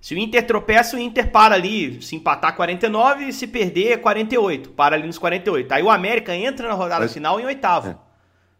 Se 0.00 0.14
o 0.14 0.18
Inter 0.18 0.46
tropeça, 0.46 0.96
o 0.96 0.98
Inter 0.98 1.30
para 1.30 1.54
ali, 1.54 2.00
se 2.02 2.16
empatar 2.16 2.56
49 2.56 3.26
e 3.26 3.32
se 3.32 3.46
perder 3.46 4.00
48, 4.00 4.70
para 4.70 4.96
ali 4.96 5.06
nos 5.06 5.18
48. 5.18 5.72
Aí 5.72 5.82
o 5.82 5.90
América 5.90 6.34
entra 6.34 6.68
na 6.68 6.74
rodada 6.74 7.02
Mas... 7.02 7.12
final 7.12 7.38
em 7.38 7.44
oitavo. 7.44 7.90
É. 7.90 7.96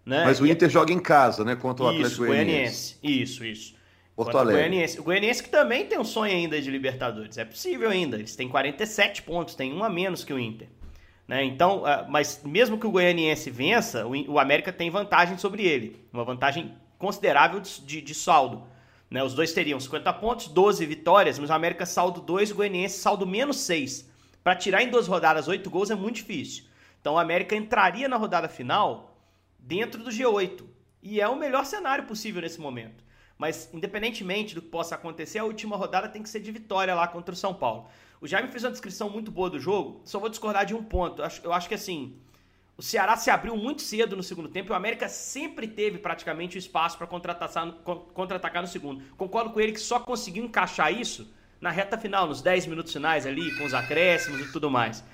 Né? 0.04 0.24
Mas 0.24 0.40
o 0.40 0.46
Inter 0.46 0.68
e... 0.68 0.72
joga 0.72 0.92
em 0.92 0.98
casa, 0.98 1.44
né? 1.44 1.56
Contra 1.56 1.86
o 1.86 1.88
Atlético 1.88 2.26
Goianiense. 2.26 2.96
Isso, 3.02 3.44
isso. 3.44 3.74
Porto 4.14 4.36
Alegre. 4.36 4.54
O 4.54 4.58
Goianiense. 4.58 5.00
o 5.00 5.02
Goianiense 5.02 5.42
que 5.42 5.48
também 5.48 5.86
tem 5.86 5.98
um 5.98 6.04
sonho 6.04 6.32
ainda 6.32 6.60
de 6.60 6.70
Libertadores. 6.70 7.38
É 7.38 7.44
possível 7.44 7.88
ainda. 7.88 8.16
Eles 8.16 8.36
têm 8.36 8.48
47 8.48 9.22
pontos, 9.22 9.54
tem 9.54 9.72
um 9.72 9.82
a 9.82 9.88
menos 9.88 10.24
que 10.24 10.32
o 10.32 10.38
Inter. 10.38 10.68
Né? 11.26 11.44
Então, 11.44 11.84
uh, 11.84 12.10
mas 12.10 12.42
mesmo 12.44 12.76
que 12.76 12.86
o 12.86 12.90
Goianiense 12.90 13.50
vença, 13.50 14.06
o, 14.06 14.32
o, 14.32 14.38
América 14.38 14.72
tem 14.72 14.90
vantagem 14.90 15.38
sobre 15.38 15.64
ele. 15.64 16.04
Uma 16.12 16.24
vantagem 16.24 16.74
considerável 16.98 17.60
de, 17.60 17.80
de, 17.80 18.02
de 18.02 18.14
saldo. 18.14 18.64
Né? 19.10 19.22
Os 19.24 19.34
dois 19.34 19.52
teriam 19.52 19.80
50 19.80 20.12
pontos, 20.14 20.48
12 20.48 20.86
vitórias, 20.86 21.38
mas 21.38 21.50
o 21.50 21.52
América 21.52 21.84
saldo 21.84 22.20
2, 22.20 22.52
o 22.52 22.54
Goianiense 22.54 22.98
saldo 22.98 23.26
menos 23.26 23.58
6. 23.58 24.08
Para 24.42 24.56
tirar 24.56 24.82
em 24.82 24.88
duas 24.88 25.08
rodadas 25.08 25.48
8 25.48 25.68
gols 25.68 25.90
é 25.90 25.94
muito 25.94 26.16
difícil. 26.16 26.64
Então 27.00 27.14
o 27.14 27.18
América 27.18 27.56
entraria 27.56 28.08
na 28.08 28.16
rodada 28.16 28.48
final 28.48 29.18
dentro 29.58 30.02
do 30.02 30.10
G8. 30.10 30.64
E 31.02 31.20
é 31.20 31.28
o 31.28 31.36
melhor 31.36 31.64
cenário 31.64 32.04
possível 32.04 32.42
nesse 32.42 32.60
momento. 32.60 33.02
Mas, 33.36 33.70
independentemente 33.72 34.54
do 34.54 34.60
que 34.60 34.68
possa 34.68 34.94
acontecer, 34.94 35.38
a 35.38 35.44
última 35.44 35.74
rodada 35.74 36.10
tem 36.10 36.22
que 36.22 36.28
ser 36.28 36.40
de 36.40 36.52
vitória 36.52 36.94
lá 36.94 37.08
contra 37.08 37.32
o 37.32 37.36
São 37.36 37.54
Paulo. 37.54 37.88
O 38.20 38.26
Jaime 38.26 38.50
fez 38.50 38.64
uma 38.64 38.70
descrição 38.70 39.08
muito 39.08 39.30
boa 39.30 39.48
do 39.48 39.58
jogo, 39.58 40.02
só 40.04 40.18
vou 40.18 40.28
discordar 40.28 40.66
de 40.66 40.74
um 40.74 40.84
ponto. 40.84 41.22
Eu 41.22 41.24
acho, 41.24 41.40
eu 41.44 41.52
acho 41.54 41.66
que 41.66 41.74
assim, 41.74 42.18
o 42.80 42.82
Ceará 42.82 43.14
se 43.14 43.28
abriu 43.28 43.54
muito 43.58 43.82
cedo 43.82 44.16
no 44.16 44.22
segundo 44.22 44.48
tempo 44.48 44.70
e 44.70 44.72
o 44.72 44.74
América 44.74 45.06
sempre 45.06 45.68
teve 45.68 45.98
praticamente 45.98 46.56
o 46.56 46.58
espaço 46.58 46.96
para 46.96 47.06
contra-atacar 47.06 48.62
no 48.62 48.66
segundo. 48.66 49.02
Concordo 49.18 49.50
com 49.50 49.60
ele 49.60 49.72
que 49.72 49.80
só 49.80 50.00
conseguiu 50.00 50.42
encaixar 50.44 50.90
isso 50.90 51.30
na 51.60 51.70
reta 51.70 51.98
final, 51.98 52.26
nos 52.26 52.40
10 52.40 52.68
minutos 52.68 52.90
finais 52.90 53.26
ali, 53.26 53.54
com 53.58 53.66
os 53.66 53.74
acréscimos 53.74 54.40
e 54.40 54.50
tudo 54.50 54.70
mais. 54.70 55.04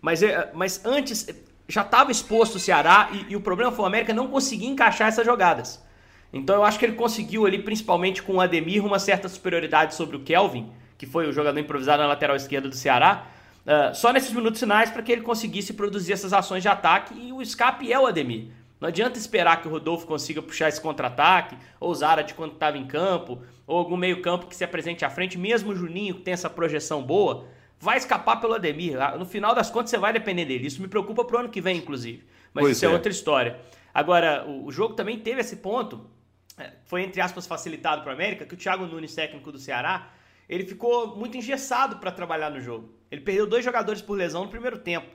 Mas, 0.00 0.22
eh, 0.22 0.48
mas 0.54 0.86
antes, 0.86 1.26
já 1.66 1.82
estava 1.82 2.12
exposto 2.12 2.54
o 2.54 2.60
Ceará 2.60 3.08
e, 3.12 3.32
e, 3.32 3.34
o 3.34 3.40
problema 3.40 3.72
foi 3.72 3.84
o 3.84 3.88
América 3.88 4.14
não 4.14 4.28
conseguir 4.28 4.66
encaixar 4.66 5.08
essas 5.08 5.26
jogadas. 5.26 5.84
Então 6.32 6.54
eu 6.54 6.62
acho 6.62 6.78
que 6.78 6.84
ele 6.84 6.94
conseguiu 6.94 7.46
ali, 7.46 7.60
principalmente 7.60 8.22
com 8.22 8.34
o 8.34 8.40
Ademir, 8.40 8.86
uma 8.86 9.00
certa 9.00 9.28
superioridade 9.28 9.96
sobre 9.96 10.14
o 10.14 10.20
Kelvin, 10.20 10.70
que 10.96 11.04
foi 11.04 11.26
o 11.26 11.32
jogador 11.32 11.58
improvisado 11.58 12.00
na 12.00 12.08
lateral 12.08 12.36
esquerda 12.36 12.68
do 12.68 12.76
Ceará, 12.76 13.26
uh, 13.68 13.94
só 13.94 14.12
nesses 14.12 14.32
minutos 14.32 14.58
finais 14.58 14.90
para 14.90 15.02
que 15.02 15.12
ele 15.12 15.20
conseguisse 15.20 15.74
produzir 15.74 16.12
essas 16.14 16.32
ações 16.32 16.62
de 16.62 16.68
ataque 16.68 17.14
e 17.14 17.32
o 17.32 17.42
escape 17.42 17.92
é 17.92 18.00
o 18.00 18.06
Ademir. 18.06 18.48
Não 18.80 18.88
adianta 18.88 19.18
esperar 19.18 19.60
que 19.60 19.68
o 19.68 19.70
Rodolfo 19.70 20.06
consiga 20.06 20.40
puxar 20.40 20.68
esse 20.68 20.80
contra-ataque, 20.80 21.56
ou 21.80 21.92
Zara 21.94 22.22
de 22.22 22.34
quando 22.34 22.52
estava 22.52 22.78
em 22.78 22.86
campo, 22.86 23.42
ou 23.66 23.76
algum 23.76 23.96
meio-campo 23.96 24.46
que 24.46 24.54
se 24.54 24.62
apresente 24.64 25.04
à 25.04 25.10
frente, 25.10 25.36
mesmo 25.36 25.72
o 25.72 25.74
Juninho 25.74 26.14
que 26.14 26.22
tem 26.22 26.32
essa 26.32 26.48
projeção 26.48 27.02
boa, 27.02 27.46
vai 27.80 27.98
escapar 27.98 28.40
pelo 28.40 28.54
Ademir. 28.54 28.96
No 29.18 29.26
final 29.26 29.54
das 29.54 29.70
contas, 29.70 29.90
você 29.90 29.98
vai 29.98 30.12
depender 30.12 30.44
dele. 30.44 30.66
Isso 30.66 30.80
me 30.80 30.88
preocupa 30.88 31.24
pro 31.24 31.38
ano 31.38 31.48
que 31.48 31.60
vem, 31.60 31.78
inclusive. 31.78 32.24
Mas 32.54 32.62
pois 32.62 32.76
isso 32.76 32.86
é. 32.86 32.88
é 32.88 32.92
outra 32.92 33.10
história. 33.10 33.58
Agora, 33.92 34.44
o, 34.46 34.66
o, 34.66 34.72
jogo 34.72 34.94
também 34.94 35.18
teve 35.18 35.40
esse 35.40 35.56
ponto, 35.56 36.08
é, 36.56 36.72
foi 36.84 37.02
entre 37.02 37.20
aspas 37.20 37.46
facilitado 37.46 38.02
para 38.02 38.10
o 38.10 38.14
América, 38.14 38.46
que 38.46 38.54
o 38.54 38.56
Thiago 38.56 38.86
Nunes, 38.86 39.14
técnico 39.14 39.50
do 39.50 39.58
Ceará, 39.58 40.08
ele 40.48 40.64
ficou 40.64 41.16
muito 41.16 41.36
engessado 41.36 41.96
para 41.96 42.10
trabalhar 42.10 42.50
no 42.50 42.60
jogo. 42.60 42.94
Ele 43.10 43.20
perdeu 43.20 43.46
dois 43.46 43.64
jogadores 43.64 44.00
por 44.00 44.16
lesão 44.16 44.44
no 44.44 44.50
primeiro 44.50 44.78
tempo. 44.78 45.08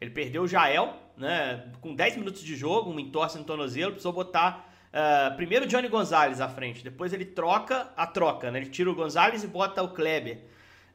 Ele 0.00 0.10
perdeu 0.10 0.42
o 0.42 0.48
Jael, 0.48 0.96
né, 1.16 1.72
com 1.80 1.94
10 1.94 2.16
minutos 2.16 2.42
de 2.42 2.56
jogo, 2.56 2.90
uma 2.90 3.00
entorse 3.00 3.36
no 3.36 3.44
tornozelo, 3.44 3.92
precisou 3.92 4.12
botar 4.12 4.68
Uh, 4.88 5.36
primeiro 5.36 5.66
Johnny 5.66 5.86
Gonzalez 5.86 6.40
à 6.40 6.48
frente, 6.48 6.82
depois 6.82 7.12
ele 7.12 7.26
troca 7.26 7.90
a 7.94 8.06
troca, 8.06 8.50
né? 8.50 8.58
Ele 8.60 8.70
tira 8.70 8.90
o 8.90 8.94
Gonzalez 8.94 9.44
e 9.44 9.46
bota 9.46 9.82
o 9.82 9.90
Kleber. 9.90 10.38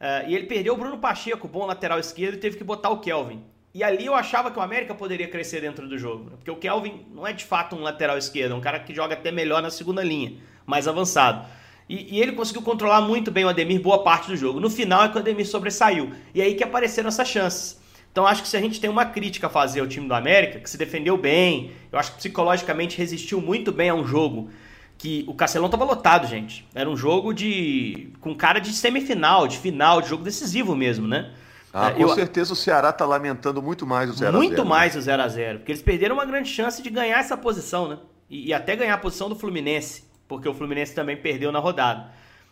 Uh, 0.02 0.28
e 0.28 0.36
ele 0.36 0.48
perdeu 0.48 0.74
o 0.74 0.78
Bruno 0.78 0.98
Pacheco, 0.98 1.48
bom 1.48 1.66
lateral 1.66 2.00
esquerdo, 2.00 2.36
e 2.36 2.40
teve 2.40 2.58
que 2.58 2.64
botar 2.64 2.90
o 2.90 3.00
Kelvin. 3.00 3.44
E 3.74 3.84
ali 3.84 4.06
eu 4.06 4.16
achava 4.16 4.52
que 4.52 4.58
o 4.58 4.62
América 4.62 4.94
poderia 4.94 5.28
crescer 5.28 5.62
dentro 5.62 5.88
do 5.88 5.98
jogo, 5.98 6.26
né? 6.26 6.36
porque 6.36 6.52
o 6.52 6.56
Kelvin 6.56 7.06
não 7.12 7.26
é 7.26 7.34
de 7.34 7.44
fato 7.44 7.76
um 7.76 7.82
lateral 7.82 8.18
esquerdo, 8.18 8.54
é 8.54 8.56
um 8.56 8.62
cara 8.62 8.80
que 8.80 8.94
joga 8.94 9.14
até 9.14 9.32
melhor 9.32 9.62
na 9.62 9.70
segunda 9.70 10.04
linha, 10.04 10.38
mais 10.66 10.88
avançado. 10.88 11.48
E, 11.94 12.16
e, 12.16 12.20
ele 12.20 12.32
conseguiu 12.32 12.64
controlar 12.64 13.02
muito 13.02 13.30
bem 13.30 13.46
o 13.46 13.50
Ademir 13.50 13.80
boa 13.80 14.02
parte 14.02 14.28
do 14.28 14.36
jogo. 14.36 14.60
No 14.60 14.68
final 14.68 15.04
é 15.04 15.10
que 15.10 15.16
o 15.16 15.20
Ademir 15.20 15.48
sobressaiu. 15.48 16.12
E 16.34 16.42
aí 16.42 16.56
que 16.56 16.64
apareceram 16.64 17.08
essas 17.08 17.28
chances. 17.28 17.80
Então 18.12 18.26
acho 18.26 18.42
que 18.42 18.48
se 18.48 18.58
a 18.58 18.60
gente 18.60 18.82
tem 18.82 18.90
uma 18.90 19.06
crítica 19.06 19.46
a 19.46 19.50
fazer 19.50 19.80
ao 19.80 19.86
time 19.86 20.08
do 20.08 20.14
América, 20.16 20.60
que 20.60 20.68
se 20.68 20.76
defendeu 20.76 21.16
bem, 21.16 21.72
eu 21.92 22.00
acho 22.00 22.14
que 22.14 22.18
psicologicamente 22.18 22.98
resistiu 22.98 23.40
muito 23.40 23.72
bem 23.72 23.92
a 23.92 23.94
um 23.94 24.08
jogo 24.08 24.50
que 24.98 25.24
o 25.28 25.36
Castelão 25.36 25.68
estava 25.68 25.84
lotado, 25.84 26.26
gente. 26.26 26.68
Era 26.74 26.90
um 26.90 26.98
jogo 26.98 27.32
de 27.32 28.10
com 28.20 28.34
cara 28.34 28.58
de 28.58 28.74
semifinal, 28.74 29.48
de 29.48 29.60
final, 29.60 30.02
de 30.02 30.10
jogo 30.10 30.24
decisivo 30.24 30.76
mesmo, 30.76 31.08
né? 31.08 31.32
Ah, 31.72 31.92
com 31.92 32.02
eu... 32.02 32.10
certeza 32.10 32.54
o 32.54 32.56
Ceará 32.56 32.90
está 32.90 33.06
lamentando 33.06 33.62
muito 33.62 33.86
mais 33.86 34.10
o 34.10 34.14
0 34.14 34.30
a 34.30 34.32
0 34.32 34.38
Muito 34.44 34.64
né? 34.64 34.70
mais 34.70 34.96
o 34.96 35.02
0 35.02 35.22
a 35.22 35.28
0 35.28 35.60
porque 35.60 35.72
eles 35.72 35.82
perderam 35.84 36.16
uma 36.16 36.26
grande 36.26 36.50
chance 36.50 36.82
de 36.82 36.90
ganhar 36.90 37.20
essa 37.20 37.38
posição, 37.38 37.88
né? 37.88 38.00
E, 38.28 38.48
e 38.48 38.54
até 38.54 38.76
ganhar 38.76 38.96
a 38.96 38.98
posição 38.98 39.30
do 39.30 39.36
Fluminense, 39.36 40.12
porque 40.28 40.48
o 40.48 40.54
Fluminense 40.54 40.94
também 40.94 41.18
perdeu 41.18 41.52
na 41.52 41.60
rodada. 41.60 42.12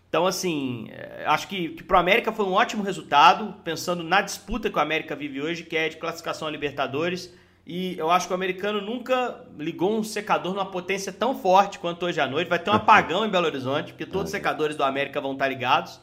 Então, 0.10 0.28
assim, 0.28 0.90
é, 0.92 1.24
acho 1.26 1.48
que, 1.48 1.70
que 1.70 1.84
para 1.84 1.96
o 1.96 2.00
América 2.00 2.34
foi 2.34 2.46
um 2.46 2.52
ótimo 2.52 2.84
resultado, 2.84 3.56
pensando 3.64 4.04
na 4.04 4.22
disputa 4.22 4.70
que 4.70 4.78
o 4.78 4.82
América 4.82 5.16
vive 5.16 5.42
hoje, 5.42 5.64
que 5.64 5.78
é 5.78 5.88
de 5.88 5.96
classificação 5.96 6.48
a 6.48 6.52
Libertadores. 6.52 7.34
E 7.66 7.98
eu 7.98 8.12
acho 8.12 8.28
que 8.28 8.34
o 8.34 8.36
americano 8.36 8.82
nunca 8.82 9.46
ligou 9.58 9.98
um 9.98 10.04
secador 10.04 10.54
numa 10.54 10.66
potência 10.66 11.14
tão 11.14 11.34
forte 11.34 11.80
quanto 11.80 12.06
hoje 12.06 12.20
à 12.20 12.28
noite. 12.28 12.50
Vai 12.50 12.60
ter 12.60 12.70
um 12.70 12.74
apagão 12.74 13.26
em 13.26 13.30
Belo 13.30 13.46
Horizonte, 13.46 13.94
porque 13.94 14.06
todos 14.06 14.26
os 14.26 14.32
secadores 14.32 14.76
do 14.76 14.84
América 14.84 15.22
vão 15.22 15.32
estar 15.34 15.48
ligados. 15.48 16.02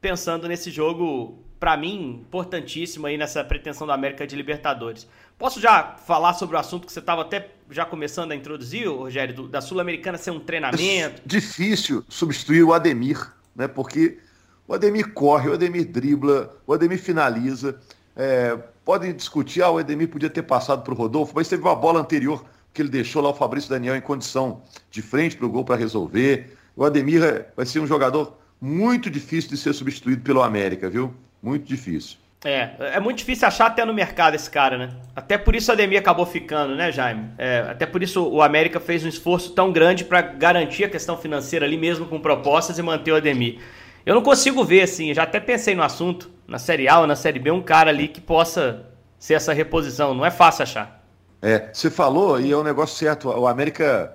Pensando 0.00 0.46
nesse 0.46 0.70
jogo, 0.70 1.42
para 1.58 1.76
mim, 1.76 2.24
importantíssimo 2.26 3.06
aí 3.06 3.16
nessa 3.16 3.42
pretensão 3.42 3.86
do 3.86 3.92
América 3.92 4.26
de 4.26 4.36
Libertadores. 4.36 5.08
Posso 5.36 5.60
já 5.60 5.96
falar 6.06 6.34
sobre 6.34 6.56
o 6.56 6.58
assunto 6.58 6.86
que 6.86 6.92
você 6.92 7.00
estava 7.00 7.22
até 7.22 7.50
já 7.70 7.84
começando 7.84 8.32
a 8.32 8.36
introduzir, 8.36 8.88
Rogério, 8.88 9.34
do, 9.34 9.48
da 9.48 9.60
Sul-Americana 9.60 10.18
ser 10.18 10.30
um 10.30 10.40
treinamento? 10.40 10.82
É 10.82 11.12
difícil 11.26 12.04
substituir 12.08 12.62
o 12.62 12.72
Ademir 12.72 13.38
né? 13.58 13.66
Porque 13.66 14.18
o 14.66 14.72
Ademir 14.72 15.12
corre, 15.12 15.50
o 15.50 15.54
Ademir 15.54 15.86
dribla, 15.86 16.56
o 16.64 16.72
Ademir 16.72 17.00
finaliza. 17.00 17.78
É, 18.14 18.56
podem 18.84 19.12
discutir, 19.12 19.62
ah, 19.62 19.70
o 19.70 19.78
Ademir 19.78 20.08
podia 20.08 20.30
ter 20.30 20.42
passado 20.42 20.82
para 20.82 20.94
o 20.94 20.96
Rodolfo, 20.96 21.32
mas 21.34 21.48
teve 21.48 21.62
uma 21.62 21.74
bola 21.74 22.00
anterior 22.00 22.44
que 22.72 22.80
ele 22.80 22.88
deixou 22.88 23.20
lá 23.20 23.30
o 23.30 23.34
Fabrício 23.34 23.68
Daniel 23.68 23.96
em 23.96 24.00
condição 24.00 24.62
de 24.90 25.02
frente 25.02 25.36
para 25.36 25.46
o 25.46 25.50
gol 25.50 25.64
para 25.64 25.74
resolver. 25.74 26.56
O 26.76 26.84
Ademir 26.84 27.22
é, 27.22 27.48
vai 27.56 27.66
ser 27.66 27.80
um 27.80 27.86
jogador 27.86 28.38
muito 28.60 29.10
difícil 29.10 29.50
de 29.50 29.56
ser 29.56 29.72
substituído 29.72 30.22
pelo 30.22 30.42
América, 30.42 30.88
viu? 30.88 31.12
Muito 31.42 31.66
difícil. 31.66 32.18
É, 32.44 32.70
é 32.78 33.00
muito 33.00 33.18
difícil 33.18 33.48
achar 33.48 33.66
até 33.66 33.84
no 33.84 33.92
mercado 33.92 34.34
esse 34.34 34.48
cara, 34.48 34.78
né? 34.78 34.90
Até 35.14 35.36
por 35.36 35.56
isso 35.56 35.70
o 35.70 35.74
Ademir 35.74 35.98
acabou 35.98 36.24
ficando, 36.24 36.76
né, 36.76 36.92
Jaime? 36.92 37.30
É, 37.36 37.66
até 37.68 37.84
por 37.84 38.00
isso 38.00 38.28
o 38.28 38.40
América 38.40 38.78
fez 38.78 39.04
um 39.04 39.08
esforço 39.08 39.52
tão 39.54 39.72
grande 39.72 40.04
para 40.04 40.22
garantir 40.22 40.84
a 40.84 40.88
questão 40.88 41.16
financeira 41.16 41.66
ali 41.66 41.76
mesmo 41.76 42.06
com 42.06 42.20
propostas 42.20 42.78
e 42.78 42.82
manter 42.82 43.10
o 43.10 43.16
Ademir. 43.16 43.58
Eu 44.06 44.14
não 44.14 44.22
consigo 44.22 44.64
ver, 44.64 44.82
assim, 44.82 45.12
já 45.12 45.24
até 45.24 45.40
pensei 45.40 45.74
no 45.74 45.82
assunto, 45.82 46.30
na 46.46 46.58
Série 46.58 46.88
A 46.88 47.00
ou 47.00 47.06
na 47.06 47.16
Série 47.16 47.40
B, 47.40 47.50
um 47.50 47.60
cara 47.60 47.90
ali 47.90 48.06
que 48.06 48.20
possa 48.20 48.86
ser 49.18 49.34
essa 49.34 49.52
reposição. 49.52 50.14
Não 50.14 50.24
é 50.24 50.30
fácil 50.30 50.62
achar. 50.62 51.04
É, 51.42 51.70
você 51.72 51.90
falou 51.90 52.40
e 52.40 52.52
é 52.52 52.56
um 52.56 52.62
negócio 52.62 52.96
certo. 52.96 53.28
O 53.28 53.48
América 53.48 54.14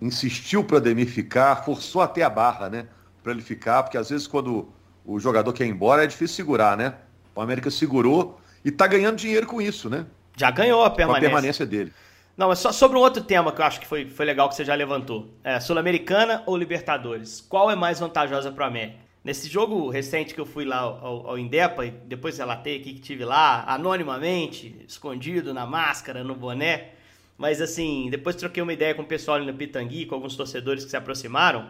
insistiu 0.00 0.64
para 0.64 0.74
o 0.74 0.78
Ademir 0.78 1.06
ficar, 1.06 1.64
forçou 1.64 2.00
até 2.00 2.22
a 2.22 2.30
barra, 2.30 2.70
né? 2.70 2.86
Para 3.22 3.32
ele 3.32 3.42
ficar, 3.42 3.82
porque 3.82 3.98
às 3.98 4.08
vezes 4.08 4.26
quando 4.26 4.72
o 5.08 5.18
jogador 5.18 5.54
quer 5.54 5.64
ir 5.64 5.70
embora 5.70 6.04
é 6.04 6.06
difícil 6.06 6.36
segurar, 6.36 6.76
né? 6.76 6.94
O 7.34 7.40
América 7.40 7.70
segurou 7.70 8.38
e 8.62 8.68
está 8.68 8.86
ganhando 8.86 9.16
dinheiro 9.16 9.46
com 9.46 9.60
isso, 9.60 9.88
né? 9.88 10.04
Já 10.36 10.50
ganhou 10.50 10.84
a 10.84 10.90
permanência. 10.90 11.26
A 11.26 11.30
permanência 11.30 11.66
dele. 11.66 11.92
Não, 12.36 12.48
mas 12.48 12.58
só 12.58 12.70
sobre 12.70 12.98
um 12.98 13.00
outro 13.00 13.22
tema 13.24 13.50
que 13.50 13.60
eu 13.60 13.64
acho 13.64 13.80
que 13.80 13.86
foi, 13.86 14.06
foi 14.06 14.26
legal 14.26 14.50
que 14.50 14.54
você 14.54 14.66
já 14.66 14.74
levantou. 14.74 15.30
É, 15.42 15.58
Sul-Americana 15.58 16.42
ou 16.44 16.58
Libertadores? 16.58 17.40
Qual 17.40 17.70
é 17.70 17.74
mais 17.74 17.98
vantajosa 17.98 18.52
para 18.52 18.64
o 18.64 18.68
América? 18.68 18.98
Nesse 19.24 19.48
jogo 19.48 19.88
recente 19.88 20.34
que 20.34 20.40
eu 20.40 20.46
fui 20.46 20.66
lá 20.66 20.78
ao, 20.78 21.26
ao 21.26 21.38
Indepa, 21.38 21.86
e 21.86 21.90
depois 21.90 22.36
relatei 22.36 22.76
aqui 22.76 22.92
que 22.92 23.00
tive 23.00 23.24
lá, 23.24 23.64
anonimamente, 23.66 24.84
escondido 24.86 25.54
na 25.54 25.66
máscara, 25.66 26.22
no 26.22 26.34
boné. 26.34 26.90
Mas 27.38 27.62
assim, 27.62 28.08
depois 28.10 28.36
troquei 28.36 28.62
uma 28.62 28.72
ideia 28.74 28.94
com 28.94 29.02
o 29.02 29.06
pessoal 29.06 29.38
ali 29.38 29.46
no 29.46 29.54
Pitangui, 29.54 30.04
com 30.04 30.14
alguns 30.14 30.36
torcedores 30.36 30.84
que 30.84 30.90
se 30.90 30.96
aproximaram. 30.96 31.66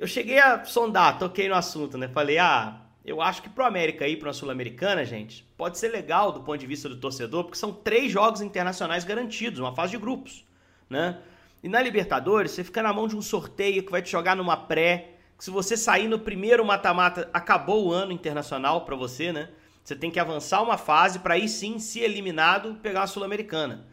Eu 0.00 0.06
cheguei 0.06 0.38
a 0.38 0.64
sondar, 0.64 1.18
toquei 1.18 1.46
no 1.46 1.54
assunto, 1.54 1.98
né? 1.98 2.08
Falei, 2.08 2.38
ah, 2.38 2.80
eu 3.04 3.20
acho 3.20 3.42
que 3.42 3.50
pro 3.50 3.66
América 3.66 4.08
ir 4.08 4.18
uma 4.22 4.32
Sul-Americana, 4.32 5.04
gente, 5.04 5.44
pode 5.58 5.76
ser 5.76 5.88
legal 5.88 6.32
do 6.32 6.40
ponto 6.40 6.56
de 6.56 6.66
vista 6.66 6.88
do 6.88 6.96
torcedor, 6.96 7.44
porque 7.44 7.58
são 7.58 7.70
três 7.70 8.10
jogos 8.10 8.40
internacionais 8.40 9.04
garantidos, 9.04 9.60
uma 9.60 9.74
fase 9.74 9.90
de 9.90 9.98
grupos, 9.98 10.42
né? 10.88 11.18
E 11.62 11.68
na 11.68 11.82
Libertadores, 11.82 12.52
você 12.52 12.64
fica 12.64 12.82
na 12.82 12.94
mão 12.94 13.06
de 13.06 13.14
um 13.14 13.20
sorteio 13.20 13.82
que 13.82 13.92
vai 13.92 14.00
te 14.00 14.10
jogar 14.10 14.34
numa 14.34 14.56
pré, 14.56 15.16
que 15.36 15.44
se 15.44 15.50
você 15.50 15.76
sair 15.76 16.08
no 16.08 16.18
primeiro 16.18 16.64
mata-mata, 16.64 17.28
acabou 17.30 17.88
o 17.88 17.92
ano 17.92 18.10
internacional 18.10 18.86
para 18.86 18.96
você, 18.96 19.34
né? 19.34 19.50
Você 19.84 19.94
tem 19.94 20.10
que 20.10 20.18
avançar 20.18 20.62
uma 20.62 20.78
fase 20.78 21.18
para 21.18 21.34
aí 21.34 21.46
sim, 21.46 21.78
se 21.78 22.00
eliminado, 22.00 22.76
pegar 22.76 23.02
a 23.02 23.06
Sul-Americana. 23.06 23.84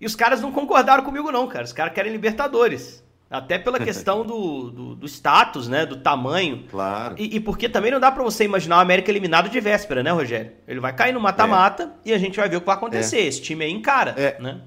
E 0.00 0.06
os 0.06 0.16
caras 0.16 0.40
não 0.40 0.50
concordaram 0.50 1.04
comigo 1.04 1.30
não, 1.30 1.46
cara. 1.46 1.66
Os 1.66 1.74
caras 1.74 1.92
querem 1.92 2.10
Libertadores. 2.10 3.04
Até 3.30 3.58
pela 3.58 3.78
questão 3.80 4.24
do, 4.24 4.70
do, 4.70 4.94
do, 4.94 5.06
status, 5.06 5.68
né? 5.68 5.84
Do 5.84 5.96
tamanho. 5.96 6.64
Claro. 6.70 7.16
E, 7.18 7.36
e 7.36 7.40
porque 7.40 7.68
também 7.68 7.90
não 7.90 8.00
dá 8.00 8.10
para 8.10 8.22
você 8.22 8.44
imaginar 8.44 8.78
o 8.78 8.80
América 8.80 9.10
eliminado 9.10 9.48
de 9.48 9.60
véspera, 9.60 10.02
né, 10.02 10.10
Rogério? 10.10 10.52
Ele 10.66 10.80
vai 10.80 10.94
cair 10.94 11.12
no 11.12 11.20
mata-mata 11.20 11.92
é. 12.04 12.10
e 12.10 12.12
a 12.12 12.18
gente 12.18 12.36
vai 12.36 12.48
ver 12.48 12.56
o 12.56 12.60
que 12.60 12.66
vai 12.66 12.76
acontecer. 12.76 13.18
É. 13.18 13.26
Esse 13.26 13.42
time 13.42 13.64
aí 13.64 13.70
encara, 13.70 14.14
é. 14.16 14.40
né? 14.40 14.60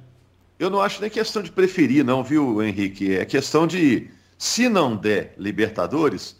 Eu 0.60 0.70
não 0.70 0.82
acho 0.82 1.00
nem 1.00 1.10
questão 1.10 1.42
de 1.42 1.51
preferir, 1.51 2.04
não, 2.04 2.22
viu, 2.22 2.62
Henrique? 2.62 3.16
É 3.16 3.24
questão 3.24 3.66
de, 3.66 4.10
se 4.38 4.68
não 4.68 4.94
der 4.94 5.34
Libertadores, 5.38 6.39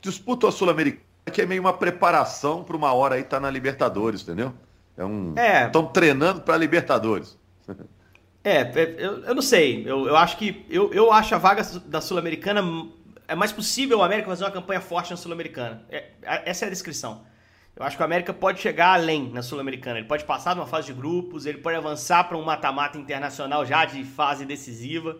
disputa 0.00 0.46
a 0.46 0.52
Sul-Americana, 0.52 1.02
que 1.32 1.42
é 1.42 1.46
meio 1.46 1.60
uma 1.60 1.72
preparação 1.72 2.62
para 2.62 2.76
uma 2.76 2.92
hora 2.92 3.16
aí 3.16 3.22
estar 3.22 3.38
tá 3.38 3.40
na 3.40 3.50
Libertadores, 3.50 4.22
entendeu? 4.22 4.54
É 4.96 5.04
um. 5.04 5.34
Estão 5.66 5.82
é. 5.82 5.92
treinando 5.92 6.42
para 6.42 6.56
Libertadores. 6.56 7.36
É, 8.46 8.60
é, 8.60 8.94
eu, 8.98 9.24
eu 9.24 9.34
não 9.34 9.42
sei. 9.42 9.82
Eu, 9.84 10.06
eu 10.06 10.16
acho 10.16 10.36
que. 10.36 10.64
Eu, 10.70 10.94
eu 10.94 11.10
acho 11.10 11.34
a 11.34 11.38
vaga 11.38 11.64
da 11.84 12.00
Sul-Americana. 12.00 12.62
É 13.26 13.34
mais 13.34 13.50
possível 13.50 13.98
o 13.98 14.02
América 14.04 14.28
fazer 14.28 14.44
uma 14.44 14.52
campanha 14.52 14.80
forte 14.80 15.10
na 15.10 15.16
Sul-Americana. 15.16 15.84
É, 15.90 16.10
essa 16.22 16.64
é 16.64 16.68
a 16.68 16.70
descrição. 16.70 17.26
Eu 17.74 17.84
acho 17.84 17.96
que 17.96 18.02
o 18.02 18.04
América 18.04 18.32
pode 18.32 18.60
chegar 18.60 18.94
além 18.94 19.32
na 19.32 19.42
Sul-Americana. 19.42 19.98
Ele 19.98 20.06
pode 20.06 20.24
passar 20.24 20.54
de 20.54 20.60
uma 20.60 20.66
fase 20.66 20.86
de 20.86 20.92
grupos, 20.92 21.44
ele 21.44 21.58
pode 21.58 21.76
avançar 21.76 22.22
para 22.28 22.38
um 22.38 22.44
mata-mata 22.44 22.96
internacional 22.96 23.66
já 23.66 23.84
de 23.84 24.04
fase 24.04 24.46
decisiva. 24.46 25.16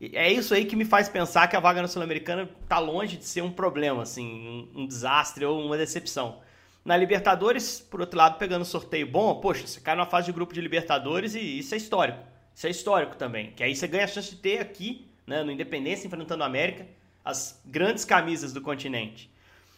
E 0.00 0.16
é 0.16 0.32
isso 0.32 0.54
aí 0.54 0.64
que 0.64 0.74
me 0.74 0.86
faz 0.86 1.06
pensar 1.06 1.48
que 1.48 1.56
a 1.56 1.60
vaga 1.60 1.82
na 1.82 1.86
Sul-Americana 1.86 2.48
está 2.62 2.78
longe 2.78 3.18
de 3.18 3.26
ser 3.26 3.42
um 3.42 3.52
problema, 3.52 4.02
assim, 4.04 4.68
um, 4.74 4.84
um 4.84 4.86
desastre 4.86 5.44
ou 5.44 5.60
uma 5.60 5.76
decepção. 5.76 6.38
Na 6.82 6.96
Libertadores, 6.96 7.78
por 7.78 8.00
outro 8.00 8.16
lado, 8.16 8.38
pegando 8.38 8.62
um 8.62 8.64
sorteio 8.64 9.06
bom, 9.06 9.34
poxa, 9.34 9.66
você 9.66 9.80
cai 9.80 9.94
numa 9.94 10.06
fase 10.06 10.26
de 10.26 10.32
grupo 10.32 10.54
de 10.54 10.62
Libertadores 10.62 11.34
e 11.34 11.58
isso 11.58 11.74
é 11.74 11.76
histórico. 11.76 12.33
Isso 12.54 12.66
é 12.66 12.70
histórico 12.70 13.16
também. 13.16 13.52
Que 13.56 13.64
aí 13.64 13.74
você 13.74 13.86
ganha 13.88 14.04
a 14.04 14.08
chance 14.08 14.30
de 14.30 14.36
ter 14.36 14.60
aqui, 14.60 15.06
né, 15.26 15.42
no 15.42 15.50
Independência 15.50 16.06
enfrentando 16.06 16.42
a 16.42 16.46
América, 16.46 16.86
as 17.24 17.60
grandes 17.64 18.04
camisas 18.04 18.52
do 18.52 18.60
continente. 18.60 19.30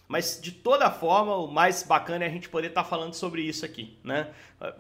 Mas 0.09 0.39
de 0.41 0.53
toda 0.53 0.91
forma, 0.91 1.35
o 1.37 1.49
mais 1.49 1.83
bacana 1.83 2.25
é 2.25 2.29
a 2.29 2.31
gente 2.31 2.49
poder 2.49 2.69
estar 2.69 2.85
tá 2.85 2.89
falando 2.89 3.15
sobre 3.15 3.43
isso 3.43 3.65
aqui, 3.65 3.97
né? 4.05 4.29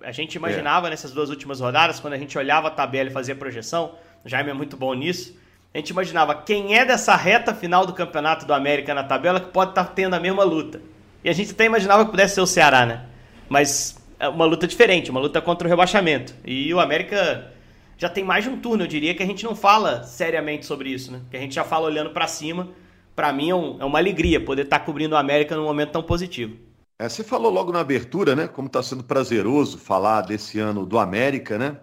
A 0.02 0.12
gente 0.12 0.36
imaginava 0.36 0.86
é. 0.86 0.90
nessas 0.90 1.12
duas 1.12 1.30
últimas 1.30 1.60
rodadas, 1.60 1.98
quando 1.98 2.12
a 2.12 2.18
gente 2.18 2.38
olhava 2.38 2.68
a 2.68 2.70
tabela 2.70 3.10
e 3.10 3.12
fazia 3.12 3.34
projeção, 3.34 3.96
o 4.24 4.28
Jaime 4.28 4.50
é 4.50 4.54
muito 4.54 4.76
bom 4.76 4.94
nisso. 4.94 5.36
A 5.74 5.78
gente 5.78 5.90
imaginava 5.90 6.34
quem 6.34 6.76
é 6.76 6.84
dessa 6.84 7.16
reta 7.16 7.52
final 7.52 7.84
do 7.84 7.92
campeonato 7.92 8.46
do 8.46 8.54
América 8.54 8.94
na 8.94 9.02
tabela 9.02 9.40
que 9.40 9.48
pode 9.48 9.72
estar 9.72 9.84
tá 9.84 9.92
tendo 9.92 10.14
a 10.14 10.20
mesma 10.20 10.44
luta. 10.44 10.80
E 11.24 11.28
a 11.28 11.32
gente 11.32 11.50
até 11.50 11.64
imaginava 11.64 12.04
que 12.04 12.12
pudesse 12.12 12.36
ser 12.36 12.40
o 12.40 12.46
Ceará, 12.46 12.86
né? 12.86 13.04
Mas 13.48 13.98
é 14.18 14.28
uma 14.28 14.44
luta 14.44 14.66
diferente, 14.66 15.10
uma 15.10 15.20
luta 15.20 15.40
contra 15.40 15.66
o 15.66 15.68
rebaixamento. 15.68 16.34
E 16.44 16.72
o 16.72 16.78
América 16.78 17.52
já 17.98 18.08
tem 18.08 18.22
mais 18.22 18.44
de 18.44 18.50
um 18.50 18.60
turno, 18.60 18.84
eu 18.84 18.88
diria, 18.88 19.14
que 19.14 19.22
a 19.22 19.26
gente 19.26 19.44
não 19.44 19.54
fala 19.54 20.02
seriamente 20.02 20.66
sobre 20.66 20.90
isso, 20.90 21.10
né? 21.10 21.22
Que 21.30 21.36
a 21.36 21.40
gente 21.40 21.54
já 21.54 21.64
fala 21.64 21.86
olhando 21.86 22.10
para 22.10 22.26
cima. 22.26 22.68
Para 23.14 23.32
mim 23.32 23.50
é, 23.50 23.54
um, 23.54 23.80
é, 23.80 23.84
uma 23.84 23.98
alegria 23.98 24.44
poder 24.44 24.62
estar 24.62 24.80
tá 24.80 24.84
cobrindo 24.84 25.16
a 25.16 25.20
América 25.20 25.56
num 25.56 25.64
momento 25.64 25.92
tão 25.92 26.02
positivo. 26.02 26.56
É, 26.98 27.08
você 27.08 27.24
falou 27.24 27.50
logo 27.50 27.72
na 27.72 27.80
abertura, 27.80 28.36
né? 28.36 28.46
Como 28.46 28.66
está 28.66 28.82
sendo 28.82 29.02
prazeroso 29.02 29.78
falar 29.78 30.22
desse 30.22 30.58
ano 30.58 30.84
do 30.84 30.98
América, 30.98 31.58
né? 31.58 31.78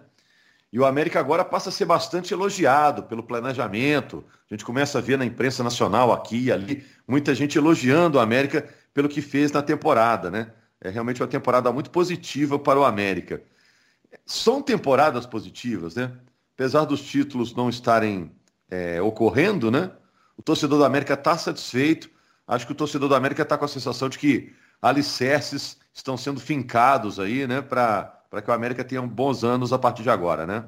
E 0.72 0.78
o 0.78 0.84
América 0.84 1.18
agora 1.20 1.44
passa 1.44 1.68
a 1.68 1.72
ser 1.72 1.84
bastante 1.84 2.32
elogiado 2.32 3.04
pelo 3.04 3.22
planejamento. 3.22 4.24
A 4.50 4.54
gente 4.54 4.64
começa 4.64 4.98
a 4.98 5.00
ver 5.00 5.18
na 5.18 5.24
imprensa 5.24 5.62
nacional 5.62 6.12
aqui 6.12 6.44
e 6.44 6.52
ali 6.52 6.84
muita 7.06 7.34
gente 7.34 7.58
elogiando 7.58 8.18
o 8.18 8.20
América 8.20 8.68
pelo 8.92 9.08
que 9.08 9.20
fez 9.20 9.50
na 9.50 9.62
temporada, 9.62 10.30
né? 10.30 10.52
É 10.80 10.90
realmente 10.90 11.20
uma 11.22 11.28
temporada 11.28 11.72
muito 11.72 11.90
positiva 11.90 12.58
para 12.58 12.78
o 12.78 12.84
América 12.84 13.42
são 14.24 14.62
temporadas 14.62 15.26
positivas, 15.26 15.94
né? 15.94 16.12
Apesar 16.54 16.84
dos 16.84 17.02
títulos 17.02 17.54
não 17.54 17.68
estarem 17.68 18.30
é, 18.70 19.00
ocorrendo, 19.00 19.70
né? 19.70 19.90
O 20.36 20.42
torcedor 20.42 20.78
do 20.78 20.84
América 20.84 21.14
está 21.14 21.36
satisfeito. 21.36 22.10
Acho 22.46 22.66
que 22.66 22.72
o 22.72 22.76
torcedor 22.76 23.08
do 23.08 23.14
América 23.14 23.42
está 23.42 23.56
com 23.56 23.64
a 23.64 23.68
sensação 23.68 24.08
de 24.08 24.18
que 24.18 24.52
alicerces 24.80 25.78
estão 25.92 26.16
sendo 26.16 26.40
fincados 26.40 27.18
aí, 27.18 27.46
né? 27.46 27.62
Para 27.62 28.42
que 28.42 28.50
o 28.50 28.54
América 28.54 28.84
tenha 28.84 29.02
bons 29.02 29.44
anos 29.44 29.72
a 29.72 29.78
partir 29.78 30.02
de 30.02 30.10
agora, 30.10 30.46
né? 30.46 30.64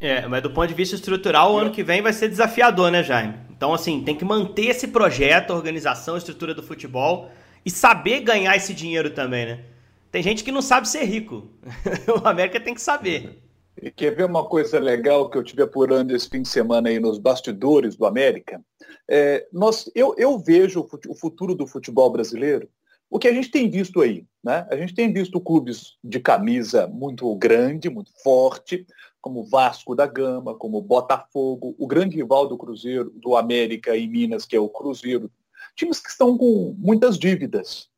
É, 0.00 0.26
mas 0.26 0.42
do 0.42 0.50
ponto 0.50 0.66
de 0.66 0.74
vista 0.74 0.96
estrutural, 0.96 1.54
o 1.54 1.58
ano 1.58 1.70
que 1.70 1.84
vem 1.84 2.02
vai 2.02 2.12
ser 2.12 2.28
desafiador, 2.28 2.90
né, 2.90 3.02
Jaime? 3.04 3.34
Então, 3.50 3.72
assim, 3.72 4.02
tem 4.02 4.16
que 4.16 4.24
manter 4.24 4.66
esse 4.66 4.88
projeto, 4.88 5.50
organização, 5.50 6.16
estrutura 6.16 6.54
do 6.54 6.62
futebol 6.62 7.30
e 7.64 7.70
saber 7.70 8.20
ganhar 8.20 8.56
esse 8.56 8.74
dinheiro 8.74 9.10
também, 9.10 9.46
né? 9.46 9.64
Tem 10.12 10.22
gente 10.22 10.44
que 10.44 10.52
não 10.52 10.60
sabe 10.60 10.86
ser 10.86 11.04
rico. 11.04 11.48
o 12.22 12.28
América 12.28 12.60
tem 12.60 12.74
que 12.74 12.82
saber. 12.82 13.42
E 13.80 13.90
quer 13.90 14.14
ver 14.14 14.26
uma 14.26 14.44
coisa 14.44 14.78
legal 14.78 15.30
que 15.30 15.38
eu 15.38 15.42
tive 15.42 15.62
apurando 15.62 16.14
esse 16.14 16.28
fim 16.28 16.42
de 16.42 16.48
semana 16.48 16.90
aí 16.90 17.00
nos 17.00 17.18
bastidores 17.18 17.96
do 17.96 18.04
América? 18.04 18.62
É, 19.08 19.48
nós, 19.50 19.90
eu, 19.94 20.14
eu 20.18 20.38
vejo 20.38 20.86
o 21.08 21.14
futuro 21.14 21.54
do 21.54 21.66
futebol 21.66 22.10
brasileiro, 22.10 22.68
o 23.08 23.18
que 23.18 23.26
a 23.26 23.32
gente 23.32 23.50
tem 23.50 23.70
visto 23.70 24.02
aí. 24.02 24.26
Né? 24.44 24.66
A 24.70 24.76
gente 24.76 24.94
tem 24.94 25.10
visto 25.10 25.40
clubes 25.40 25.96
de 26.04 26.20
camisa 26.20 26.86
muito 26.86 27.34
grande, 27.36 27.88
muito 27.88 28.12
forte, 28.22 28.86
como 29.18 29.44
Vasco 29.44 29.94
da 29.94 30.06
Gama, 30.06 30.54
como 30.54 30.82
Botafogo, 30.82 31.74
o 31.78 31.86
grande 31.86 32.16
rival 32.16 32.46
do 32.46 32.58
Cruzeiro, 32.58 33.10
do 33.16 33.34
América 33.34 33.96
em 33.96 34.08
Minas, 34.08 34.44
que 34.44 34.56
é 34.56 34.60
o 34.60 34.68
Cruzeiro. 34.68 35.30
Times 35.74 36.00
que 36.00 36.10
estão 36.10 36.36
com 36.36 36.74
muitas 36.78 37.18
dívidas. 37.18 37.88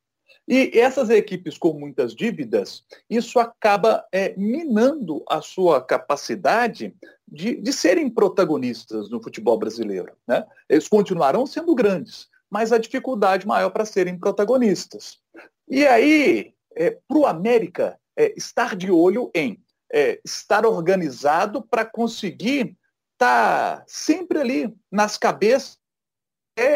E 0.47 0.79
essas 0.79 1.09
equipes 1.09 1.57
com 1.57 1.73
muitas 1.73 2.15
dívidas, 2.15 2.85
isso 3.09 3.39
acaba 3.39 4.05
é, 4.13 4.35
minando 4.37 5.25
a 5.29 5.41
sua 5.41 5.83
capacidade 5.83 6.95
de, 7.27 7.57
de 7.57 7.73
serem 7.73 8.11
protagonistas 8.11 9.09
no 9.09 9.23
futebol 9.23 9.59
brasileiro. 9.59 10.13
Né? 10.27 10.45
Eles 10.69 10.87
continuarão 10.87 11.47
sendo 11.47 11.75
grandes, 11.75 12.29
mas 12.51 12.73
a 12.73 12.79
dificuldade 12.79 13.47
maior 13.47 13.71
para 13.71 13.87
serem 13.87 14.19
protagonistas. 14.19 15.19
E 15.67 15.87
aí, 15.87 16.53
é, 16.77 16.91
para 17.09 17.19
o 17.19 17.27
América, 17.27 17.99
é, 18.17 18.35
estar 18.37 18.77
de 18.77 18.91
olho 18.91 19.31
em 19.35 19.63
é, 19.93 20.21
estar 20.25 20.67
organizado 20.67 21.63
para 21.63 21.85
conseguir 21.85 22.77
estar 23.15 23.79
tá 23.79 23.85
sempre 23.87 24.39
ali 24.39 24.75
nas 24.91 25.17
cabeças 25.17 25.79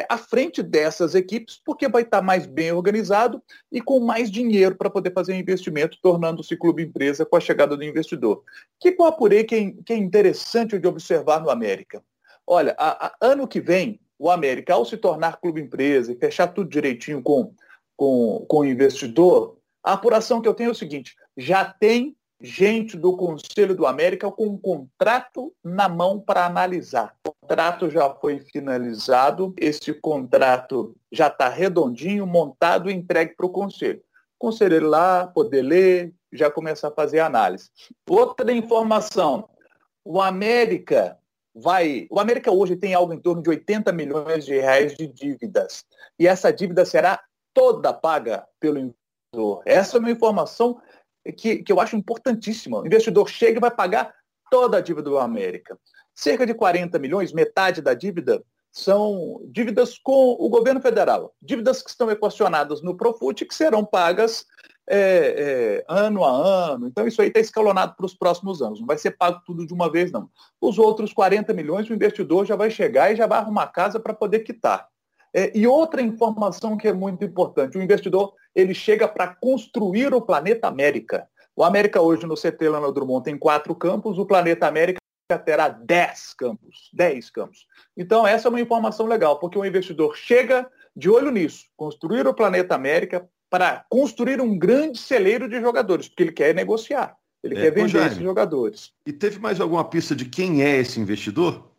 à 0.09 0.19
frente 0.19 0.63
dessas 0.63 1.15
equipes, 1.15 1.61
porque 1.65 1.89
vai 1.89 2.03
estar 2.03 2.21
mais 2.21 2.47
bem 2.47 2.73
organizado 2.73 3.43
e 3.71 3.81
com 3.81 4.01
mais 4.01 4.31
dinheiro 4.31 4.75
para 4.75 4.91
poder 4.91 5.13
fazer 5.13 5.37
investimento, 5.37 5.99
tornando-se 6.03 6.57
clube 6.57 6.83
empresa 6.83 7.25
com 7.25 7.37
a 7.37 7.41
chegada 7.41 7.77
do 7.77 7.85
investidor. 7.85 8.43
Que 8.81 8.95
eu 8.99 9.05
apurei 9.05 9.45
que 9.45 9.55
é, 9.55 9.73
que 9.85 9.93
é 9.93 9.97
interessante 9.97 10.79
de 10.79 10.89
observar 10.89 11.41
no 11.41 11.51
América? 11.51 12.03
Olha, 12.47 12.75
a, 12.79 13.07
a, 13.07 13.15
ano 13.21 13.47
que 13.47 13.61
vem, 13.61 14.01
o 14.19 14.31
América, 14.31 14.75
ao 14.75 14.85
se 14.85 14.97
tornar 14.97 15.41
clube 15.41 15.61
empresa 15.61 16.13
e 16.13 16.17
fechar 16.17 16.49
tudo 16.49 16.71
direitinho 16.71 17.23
com, 17.23 17.55
com, 17.97 18.45
com 18.49 18.59
o 18.61 18.65
investidor, 18.65 19.59
a 19.85 19.93
apuração 19.93 20.41
que 20.41 20.49
eu 20.49 20.55
tenho 20.55 20.69
é 20.69 20.73
o 20.73 20.75
seguinte, 20.75 21.15
já 21.37 21.65
tem 21.65 22.17
gente 22.41 22.97
do 22.97 23.17
Conselho 23.17 23.75
do 23.75 23.87
América 23.87 24.31
com 24.31 24.47
um 24.47 24.59
contrato 24.59 25.53
na 25.63 25.89
mão 25.89 26.21
para 26.21 26.47
analisar. 26.47 27.15
O 27.27 27.33
contrato 27.33 27.91
já 27.91 28.09
foi 28.15 28.39
finalizado, 28.39 29.55
esse 29.59 29.93
contrato 29.93 30.95
já 31.11 31.27
está 31.27 31.49
redondinho, 31.49 32.27
montado 32.27 32.91
e 32.91 32.95
entregue 32.95 33.35
para 33.35 33.47
o 33.47 33.51
Conselho. 33.51 34.01
O 34.39 34.47
conselheiro 34.47 34.89
lá, 34.89 35.27
poder 35.27 35.63
ler, 35.63 36.15
já 36.33 36.51
começar 36.51 36.89
a 36.89 36.95
fazer 36.95 37.19
análise. 37.19 37.71
Outra 38.09 38.53
informação, 38.53 39.49
o 40.05 40.21
América 40.21 41.19
vai. 41.55 42.07
O 42.11 42.21
América 42.21 42.53
hoje 42.53 42.77
tem 42.77 42.95
algo 42.95 43.13
em 43.13 43.21
torno 43.21 43.43
de 43.43 43.51
80 43.51 43.93
milhões 43.93 44.45
de 44.45 44.55
reais 44.55 44.97
de 44.97 45.09
dívidas. 45.09 45.85
E 46.19 46.27
essa 46.27 46.53
dívida 46.53 46.85
será 46.85 47.21
toda 47.53 47.93
paga 47.93 48.47
pelo 48.61 48.79
investidor. 48.79 49.63
Essa 49.67 49.97
é 49.97 50.01
uma 50.01 50.11
informação 50.11 50.81
que, 51.33 51.63
que 51.63 51.73
eu 51.73 51.81
acho 51.81 51.97
importantíssima. 51.97 52.81
O 52.81 52.87
investidor 52.87 53.29
chega 53.29 53.59
e 53.59 53.61
vai 53.61 53.71
pagar 53.71 54.13
toda 54.51 54.79
a 54.79 54.81
dívida 54.81 55.11
do 55.11 55.19
América. 55.19 55.79
Cerca 56.15 56.47
de 56.47 56.55
40 56.55 56.99
milhões, 56.99 57.33
metade 57.33 57.81
da 57.81 57.95
dívida, 57.95 58.43
são 58.71 59.41
dívidas 59.47 59.99
com 59.99 60.37
o 60.39 60.49
governo 60.49 60.81
federal. 60.81 61.35
Dívidas 61.41 61.83
que 61.83 61.91
estão 61.91 62.11
equacionadas 62.11 62.83
no 62.83 62.97
Profut 62.97 63.45
que 63.45 63.55
serão 63.55 63.85
pagas 63.85 64.45
é, 64.89 64.99
é, 64.99 65.85
ano 65.89 66.25
a 66.25 66.31
ano. 66.31 66.89
Então, 66.89 67.07
isso 67.07 67.21
aí 67.21 67.29
está 67.29 67.41
escalonado 67.41 67.95
para 67.95 68.07
os 68.07 68.15
próximos 68.15 68.63
anos. 68.63 68.81
Não 68.81 68.87
vai 68.87 68.97
ser 68.97 69.13
pago 69.13 69.41
tudo 69.45 69.67
de 69.67 69.73
uma 69.73 69.91
vez, 69.91 70.11
não. 70.11 70.31
Os 70.61 70.79
outros 70.79 71.13
40 71.13 71.53
milhões, 71.53 71.89
o 71.89 71.95
investidor 71.95 72.47
já 72.47 72.57
vai 72.57 72.71
chegar 72.71 73.13
e 73.13 73.17
já 73.17 73.27
vai 73.27 73.39
arrumar 73.39 73.67
casa 73.69 74.01
para 74.01 74.15
poder 74.15 74.41
quitar. 74.41 74.89
É, 75.35 75.57
e 75.57 75.67
outra 75.67 76.01
informação 76.01 76.77
que 76.77 76.89
é 76.89 76.93
muito 76.93 77.25
importante, 77.25 77.77
o 77.77 77.83
investidor 77.83 78.35
ele 78.55 78.75
chega 78.75 79.07
para 79.07 79.29
construir 79.29 80.13
o 80.15 80.21
planeta 80.21 80.69
América. 80.69 81.29
O 81.55 81.65
América 81.65 82.01
hoje 82.01 82.27
no 82.27 82.35
CT 82.35 82.69
Lano 82.69 82.93
Drummond 82.93 83.25
tem 83.25 83.37
quatro 83.37 83.75
campos, 83.75 84.19
o 84.19 84.27
planeta 84.27 84.67
América 84.67 84.99
terá 85.45 85.69
dez 85.69 86.33
campos, 86.33 86.89
dez 86.93 87.29
campos. 87.31 87.67
Então 87.97 88.27
essa 88.27 88.49
é 88.49 88.51
uma 88.51 88.61
informação 88.61 89.07
legal, 89.07 89.39
porque 89.39 89.59
o 89.59 89.65
investidor 89.65 90.17
chega 90.17 90.71
de 90.97 91.11
olho 91.11 91.31
nisso, 91.31 91.67
construir 91.77 92.27
o 92.27 92.35
planeta 92.35 92.75
América 92.75 93.29
para 93.51 93.85
construir 93.89 94.41
um 94.41 94.59
grande 94.59 94.99
celeiro 94.99 95.49
de 95.49 95.61
jogadores, 95.61 96.09
porque 96.09 96.23
ele 96.23 96.33
quer 96.33 96.55
negociar, 96.55 97.17
ele 97.43 97.57
é, 97.57 97.63
quer 97.63 97.71
vender 97.71 97.89
Jaime, 97.89 98.07
esses 98.09 98.23
jogadores. 98.23 98.93
E 99.07 99.13
teve 99.13 99.39
mais 99.39 99.61
alguma 99.61 99.85
pista 99.85 100.15
de 100.15 100.25
quem 100.25 100.63
é 100.63 100.77
esse 100.77 101.01
investidor? 101.01 101.71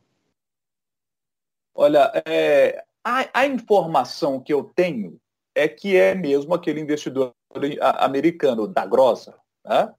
Olha, 1.73 2.11
é, 2.25 2.83
a, 3.03 3.29
a, 3.33 3.45
informação 3.45 4.39
que 4.39 4.53
eu 4.53 4.63
tenho 4.75 5.19
é 5.55 5.67
que 5.67 5.95
é 5.95 6.15
mesmo 6.15 6.53
aquele 6.53 6.79
investidor 6.79 7.33
americano 7.81 8.67
da 8.67 8.85
Grossa. 8.85 9.35
Né? 9.65 9.91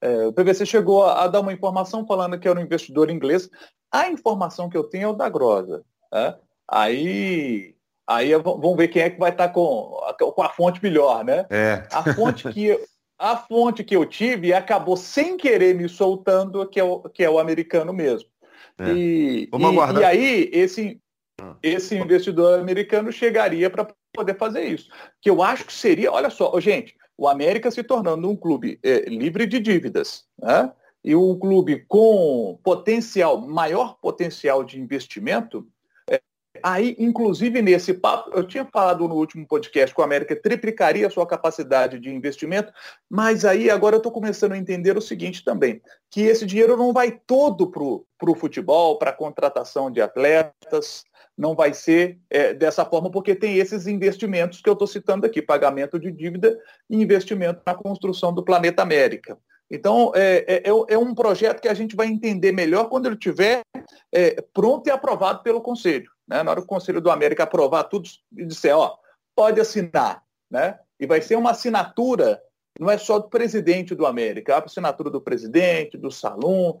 É, 0.00 0.26
o 0.26 0.32
PVC 0.32 0.66
chegou 0.66 1.04
a, 1.04 1.24
a, 1.24 1.26
dar 1.28 1.40
uma 1.40 1.52
informação 1.52 2.06
falando 2.06 2.38
que 2.38 2.48
era 2.48 2.58
um 2.58 2.62
investidor 2.62 3.10
inglês. 3.10 3.48
A 3.90 4.08
informação 4.08 4.68
que 4.68 4.76
eu 4.76 4.84
tenho 4.84 5.04
é 5.04 5.08
o 5.08 5.12
da 5.12 5.28
Grossa. 5.28 5.82
Né? 6.12 6.36
Aí, 6.68 7.74
aí 8.06 8.34
vamos 8.36 8.76
ver 8.76 8.88
quem 8.88 9.02
é 9.02 9.10
que 9.10 9.18
vai 9.18 9.30
estar 9.30 9.48
com, 9.50 9.96
com 10.18 10.42
a 10.42 10.48
fonte 10.48 10.82
melhor, 10.82 11.24
né? 11.24 11.46
É. 11.50 11.86
A 11.92 12.14
fonte 12.14 12.52
que 12.52 12.78
a 13.18 13.36
fonte 13.36 13.82
que 13.82 13.96
eu 13.96 14.04
tive 14.04 14.52
acabou 14.52 14.96
sem 14.96 15.36
querer 15.36 15.74
me 15.74 15.88
soltando 15.88 16.68
que 16.68 16.78
é 16.78 16.84
o, 16.84 17.00
que 17.08 17.24
é 17.24 17.30
o 17.30 17.38
americano 17.38 17.92
mesmo. 17.92 18.28
É. 18.78 18.92
E, 18.92 19.48
Vamos 19.50 19.70
e, 19.70 19.72
aguardar. 19.72 20.02
e 20.02 20.04
aí 20.04 20.50
esse 20.52 21.00
esse 21.62 21.96
investidor 21.96 22.60
americano 22.60 23.12
chegaria 23.12 23.68
para 23.68 23.88
poder 24.12 24.36
fazer 24.36 24.64
isso. 24.64 24.88
Que 25.20 25.30
eu 25.30 25.42
acho 25.42 25.64
que 25.64 25.72
seria, 25.72 26.12
olha 26.12 26.30
só, 26.30 26.58
gente, 26.60 26.96
o 27.16 27.28
América 27.28 27.70
se 27.70 27.82
tornando 27.82 28.28
um 28.28 28.36
clube 28.36 28.78
é, 28.82 29.00
livre 29.08 29.46
de 29.46 29.58
dívidas, 29.58 30.24
né? 30.38 30.72
e 31.04 31.14
um 31.14 31.38
clube 31.38 31.84
com 31.86 32.58
potencial, 32.64 33.40
maior 33.40 33.96
potencial 34.00 34.64
de 34.64 34.80
investimento, 34.80 35.66
aí, 36.62 36.96
inclusive 36.98 37.60
nesse 37.62 37.94
papo, 37.94 38.30
eu 38.34 38.46
tinha 38.46 38.64
falado 38.64 39.06
no 39.08 39.14
último 39.14 39.46
podcast 39.46 39.94
que 39.94 40.00
o 40.00 40.04
América 40.04 40.34
triplicaria 40.34 41.06
a 41.06 41.10
sua 41.10 41.26
capacidade 41.26 41.98
de 41.98 42.10
investimento, 42.10 42.72
mas 43.08 43.44
aí 43.44 43.70
agora 43.70 43.96
eu 43.96 43.98
estou 43.98 44.12
começando 44.12 44.52
a 44.52 44.58
entender 44.58 44.96
o 44.96 45.00
seguinte 45.00 45.44
também, 45.44 45.80
que 46.10 46.22
esse 46.22 46.46
dinheiro 46.46 46.76
não 46.76 46.92
vai 46.92 47.10
todo 47.26 47.70
para 47.70 48.30
o 48.30 48.34
futebol, 48.34 48.98
para 48.98 49.10
a 49.10 49.16
contratação 49.16 49.90
de 49.90 50.00
atletas, 50.00 51.04
não 51.36 51.54
vai 51.54 51.74
ser 51.74 52.18
é, 52.30 52.54
dessa 52.54 52.84
forma, 52.84 53.10
porque 53.10 53.34
tem 53.34 53.58
esses 53.58 53.86
investimentos 53.86 54.60
que 54.60 54.68
eu 54.68 54.72
estou 54.72 54.86
citando 54.86 55.26
aqui, 55.26 55.42
pagamento 55.42 55.98
de 55.98 56.10
dívida 56.10 56.58
e 56.88 56.96
investimento 56.96 57.60
na 57.66 57.74
construção 57.74 58.32
do 58.32 58.42
planeta 58.42 58.82
América. 58.82 59.38
Então, 59.70 60.12
é, 60.14 60.44
é, 60.46 60.70
é, 60.70 60.94
é 60.94 60.98
um 60.98 61.14
projeto 61.14 61.60
que 61.60 61.68
a 61.68 61.74
gente 61.74 61.96
vai 61.96 62.06
entender 62.06 62.52
melhor 62.52 62.88
quando 62.88 63.06
ele 63.06 63.16
estiver 63.16 63.62
é, 64.12 64.40
pronto 64.54 64.86
e 64.86 64.90
aprovado 64.90 65.42
pelo 65.42 65.60
Conselho. 65.60 66.10
Né? 66.28 66.42
Na 66.42 66.50
hora 66.50 66.60
que 66.60 66.66
o 66.66 66.68
Conselho 66.68 67.00
do 67.00 67.10
América 67.10 67.44
aprovar 67.44 67.84
tudo 67.84 68.08
e 68.36 68.44
disser, 68.44 68.76
ó, 68.76 68.96
pode 69.34 69.60
assinar. 69.60 70.22
Né? 70.50 70.78
E 70.98 71.06
vai 71.06 71.20
ser 71.20 71.36
uma 71.36 71.50
assinatura, 71.50 72.40
não 72.78 72.90
é 72.90 72.98
só 72.98 73.18
do 73.18 73.28
presidente 73.28 73.94
do 73.94 74.06
América, 74.06 74.52
é 74.52 74.56
a 74.56 74.64
assinatura 74.64 75.10
do 75.10 75.20
presidente, 75.20 75.98
do 75.98 76.10
Salom, 76.10 76.76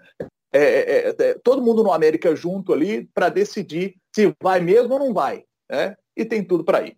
é, 0.52 1.08
é, 1.08 1.08
é, 1.18 1.34
todo 1.42 1.62
mundo 1.62 1.82
no 1.82 1.92
América 1.92 2.34
junto 2.34 2.72
ali 2.72 3.04
para 3.12 3.28
decidir 3.28 3.96
se 4.14 4.34
vai 4.42 4.60
mesmo 4.60 4.94
ou 4.94 4.98
não 4.98 5.12
vai. 5.12 5.44
Né? 5.70 5.96
E 6.16 6.24
tem 6.24 6.42
tudo 6.42 6.64
para 6.64 6.82
ir. 6.82 6.96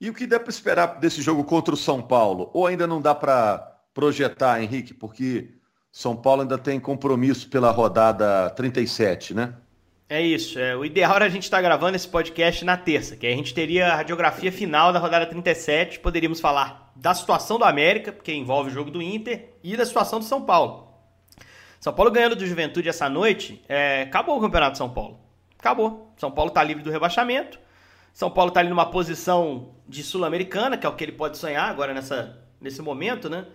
E 0.00 0.08
o 0.08 0.14
que 0.14 0.26
dá 0.26 0.38
para 0.38 0.50
esperar 0.50 0.98
desse 1.00 1.20
jogo 1.20 1.44
contra 1.44 1.74
o 1.74 1.76
São 1.76 2.00
Paulo? 2.00 2.50
Ou 2.54 2.66
ainda 2.66 2.86
não 2.86 3.00
dá 3.00 3.14
para 3.14 3.58
projetar, 3.92 4.62
Henrique, 4.62 4.94
porque 4.94 5.56
São 5.90 6.16
Paulo 6.16 6.42
ainda 6.42 6.56
tem 6.56 6.78
compromisso 6.78 7.50
pela 7.50 7.70
rodada 7.70 8.50
37, 8.50 9.34
né? 9.34 9.56
É 10.08 10.22
isso. 10.22 10.58
É, 10.58 10.74
o 10.74 10.84
ideal 10.84 11.16
era 11.16 11.26
a 11.26 11.28
gente 11.28 11.42
estar 11.42 11.58
tá 11.58 11.62
gravando 11.62 11.94
esse 11.94 12.08
podcast 12.08 12.64
na 12.64 12.78
terça, 12.78 13.14
que 13.14 13.26
aí 13.26 13.34
a 13.34 13.36
gente 13.36 13.52
teria 13.52 13.88
a 13.88 13.96
radiografia 13.96 14.50
final 14.50 14.90
da 14.90 14.98
rodada 14.98 15.26
37, 15.26 16.00
poderíamos 16.00 16.40
falar 16.40 16.90
da 16.96 17.12
situação 17.12 17.58
do 17.58 17.64
América, 17.64 18.10
porque 18.10 18.32
envolve 18.32 18.70
o 18.70 18.72
jogo 18.72 18.90
do 18.90 19.02
Inter, 19.02 19.50
e 19.62 19.76
da 19.76 19.84
situação 19.84 20.18
do 20.18 20.24
São 20.24 20.42
Paulo. 20.42 20.88
São 21.78 21.92
Paulo 21.92 22.10
ganhando 22.10 22.34
do 22.34 22.46
Juventude 22.46 22.88
essa 22.88 23.08
noite, 23.08 23.62
é, 23.68 24.02
acabou 24.02 24.38
o 24.38 24.40
Campeonato 24.40 24.72
de 24.72 24.78
São 24.78 24.88
Paulo. 24.88 25.20
Acabou. 25.58 26.12
São 26.16 26.30
Paulo 26.30 26.48
está 26.48 26.62
livre 26.62 26.82
do 26.82 26.90
rebaixamento. 26.90 27.58
São 28.12 28.30
Paulo 28.30 28.48
está 28.48 28.60
ali 28.60 28.68
numa 28.70 28.86
posição 28.90 29.74
de 29.86 30.02
sul-americana, 30.02 30.76
que 30.78 30.86
é 30.86 30.88
o 30.88 30.96
que 30.96 31.04
ele 31.04 31.12
pode 31.12 31.36
sonhar 31.36 31.68
agora 31.68 31.92
nessa, 31.92 32.36
nesse 32.60 32.80
momento, 32.80 33.28
né? 33.28 33.46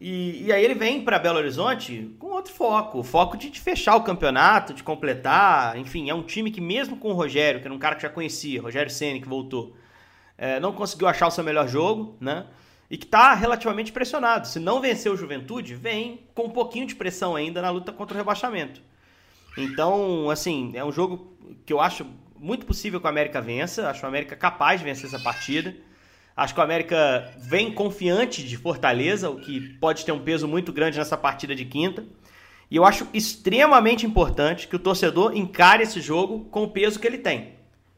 E, 0.00 0.44
e 0.44 0.52
aí 0.52 0.64
ele 0.64 0.74
vem 0.74 1.04
para 1.04 1.18
Belo 1.18 1.38
Horizonte 1.38 2.14
com 2.18 2.26
outro 2.28 2.52
foco, 2.52 2.98
o 2.98 3.02
foco 3.04 3.36
de, 3.36 3.48
de, 3.48 3.60
fechar 3.60 3.96
o 3.96 4.02
campeonato, 4.02 4.74
de 4.74 4.82
completar, 4.82 5.78
enfim, 5.78 6.10
é 6.10 6.14
um 6.14 6.22
time 6.22 6.50
que 6.50 6.60
mesmo 6.60 6.96
com 6.96 7.10
o 7.10 7.12
Rogério, 7.14 7.60
que 7.60 7.66
era 7.66 7.74
um 7.74 7.78
cara 7.78 7.94
que 7.94 8.02
já 8.02 8.08
conhecia, 8.08 8.60
Rogério 8.60 8.90
Ceni 8.90 9.20
que 9.20 9.28
voltou, 9.28 9.76
é, 10.36 10.58
não 10.58 10.72
conseguiu 10.72 11.06
achar 11.06 11.28
o 11.28 11.30
seu 11.30 11.44
melhor 11.44 11.68
jogo, 11.68 12.16
né? 12.20 12.46
E 12.90 12.98
que 12.98 13.06
está 13.06 13.34
relativamente 13.34 13.92
pressionado. 13.92 14.46
Se 14.46 14.58
não 14.58 14.80
vencer 14.80 15.10
o 15.10 15.16
Juventude, 15.16 15.74
vem 15.74 16.26
com 16.34 16.44
um 16.44 16.50
pouquinho 16.50 16.86
de 16.86 16.94
pressão 16.94 17.34
ainda 17.34 17.62
na 17.62 17.70
luta 17.70 17.92
contra 17.92 18.14
o 18.14 18.18
rebaixamento. 18.18 18.82
Então, 19.56 20.28
assim, 20.28 20.72
é 20.74 20.84
um 20.84 20.92
jogo 20.92 21.34
que 21.64 21.72
eu 21.72 21.80
acho 21.80 22.06
muito 22.38 22.66
possível 22.66 23.00
que 23.00 23.06
o 23.06 23.08
América 23.08 23.40
vença. 23.40 23.88
Acho 23.88 24.04
o 24.04 24.08
América 24.08 24.36
capaz 24.36 24.80
de 24.80 24.84
vencer 24.84 25.06
essa 25.06 25.18
partida. 25.18 25.74
Acho 26.36 26.52
que 26.52 26.60
o 26.60 26.62
América 26.64 27.32
vem 27.38 27.72
confiante 27.72 28.42
de 28.42 28.56
Fortaleza, 28.56 29.30
o 29.30 29.36
que 29.36 29.60
pode 29.78 30.04
ter 30.04 30.10
um 30.10 30.18
peso 30.18 30.48
muito 30.48 30.72
grande 30.72 30.98
nessa 30.98 31.16
partida 31.16 31.54
de 31.54 31.64
quinta. 31.64 32.04
E 32.68 32.76
eu 32.76 32.84
acho 32.84 33.06
extremamente 33.14 34.04
importante 34.04 34.66
que 34.66 34.74
o 34.74 34.80
torcedor 34.80 35.36
encare 35.36 35.84
esse 35.84 36.00
jogo 36.00 36.44
com 36.46 36.64
o 36.64 36.70
peso 36.70 36.98
que 36.98 37.06
ele 37.06 37.18
tem. 37.18 37.52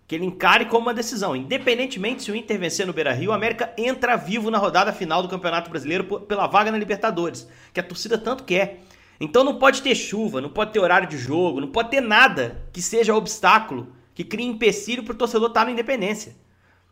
Que 0.06 0.14
ele 0.14 0.26
encare 0.26 0.66
como 0.66 0.86
uma 0.86 0.92
decisão. 0.92 1.34
Independentemente 1.34 2.22
se 2.22 2.30
o 2.30 2.36
Inter 2.36 2.58
vencer 2.58 2.86
no 2.86 2.92
Beira 2.92 3.14
Rio, 3.14 3.30
o 3.30 3.34
América 3.34 3.72
entra 3.78 4.16
vivo 4.16 4.50
na 4.50 4.58
rodada 4.58 4.92
final 4.92 5.22
do 5.22 5.30
Campeonato 5.30 5.70
Brasileiro 5.70 6.04
pela 6.04 6.46
vaga 6.46 6.70
na 6.70 6.76
Libertadores, 6.76 7.48
que 7.72 7.80
a 7.80 7.82
torcida 7.82 8.18
tanto 8.18 8.44
quer. 8.44 8.80
Então 9.18 9.44
não 9.44 9.58
pode 9.58 9.80
ter 9.80 9.94
chuva, 9.94 10.42
não 10.42 10.50
pode 10.50 10.72
ter 10.72 10.78
horário 10.78 11.08
de 11.08 11.16
jogo, 11.16 11.58
não 11.58 11.68
pode 11.68 11.90
ter 11.90 12.02
nada 12.02 12.66
que 12.70 12.82
seja 12.82 13.14
obstáculo, 13.14 13.94
que 14.14 14.22
crie 14.22 14.44
empecilho 14.44 15.02
para 15.02 15.14
o 15.14 15.16
torcedor 15.16 15.48
estar 15.48 15.60
tá 15.60 15.66
na 15.66 15.72
Independência. 15.72 16.36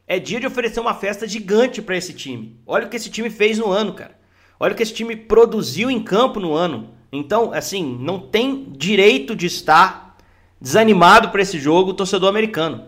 É 0.06 0.18
dia 0.18 0.38
de 0.38 0.46
oferecer 0.46 0.80
uma 0.80 0.94
festa 0.94 1.26
gigante 1.26 1.80
para 1.80 1.96
esse 1.96 2.12
time. 2.12 2.60
Olha 2.66 2.86
o 2.86 2.90
que 2.90 2.96
esse 2.96 3.10
time 3.10 3.30
fez 3.30 3.58
no 3.58 3.70
ano, 3.70 3.94
cara. 3.94 4.18
Olha 4.60 4.72
o 4.72 4.76
que 4.76 4.82
esse 4.82 4.92
time 4.92 5.16
produziu 5.16 5.90
em 5.90 6.02
campo 6.02 6.38
no 6.38 6.52
ano. 6.52 6.90
Então, 7.10 7.52
assim, 7.52 7.96
não 8.00 8.18
tem 8.18 8.70
direito 8.76 9.34
de 9.34 9.46
estar 9.46 10.16
desanimado 10.60 11.30
para 11.30 11.40
esse 11.40 11.58
jogo 11.58 11.90
o 11.90 11.94
torcedor 11.94 12.28
americano. 12.28 12.86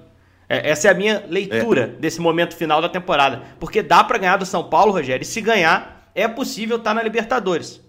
É, 0.49 0.71
essa 0.71 0.89
é 0.89 0.91
a 0.91 0.95
minha 0.95 1.25
leitura 1.29 1.83
é. 1.83 1.87
desse 1.87 2.21
momento 2.21 2.55
final 2.55 2.83
da 2.83 2.89
temporada. 2.89 3.43
Porque 3.59 3.83
dá 3.83 4.05
para 4.05 4.19
ganhar 4.19 4.37
do 4.37 4.47
São 4.47 4.65
Paulo, 4.69 4.93
Rogério. 4.93 5.23
E 5.23 5.27
se 5.27 5.41
ganhar, 5.41 6.11
é 6.15 6.29
possível 6.29 6.77
estar 6.77 6.91
tá 6.91 6.95
na 6.95 7.03
Libertadores. 7.03 7.81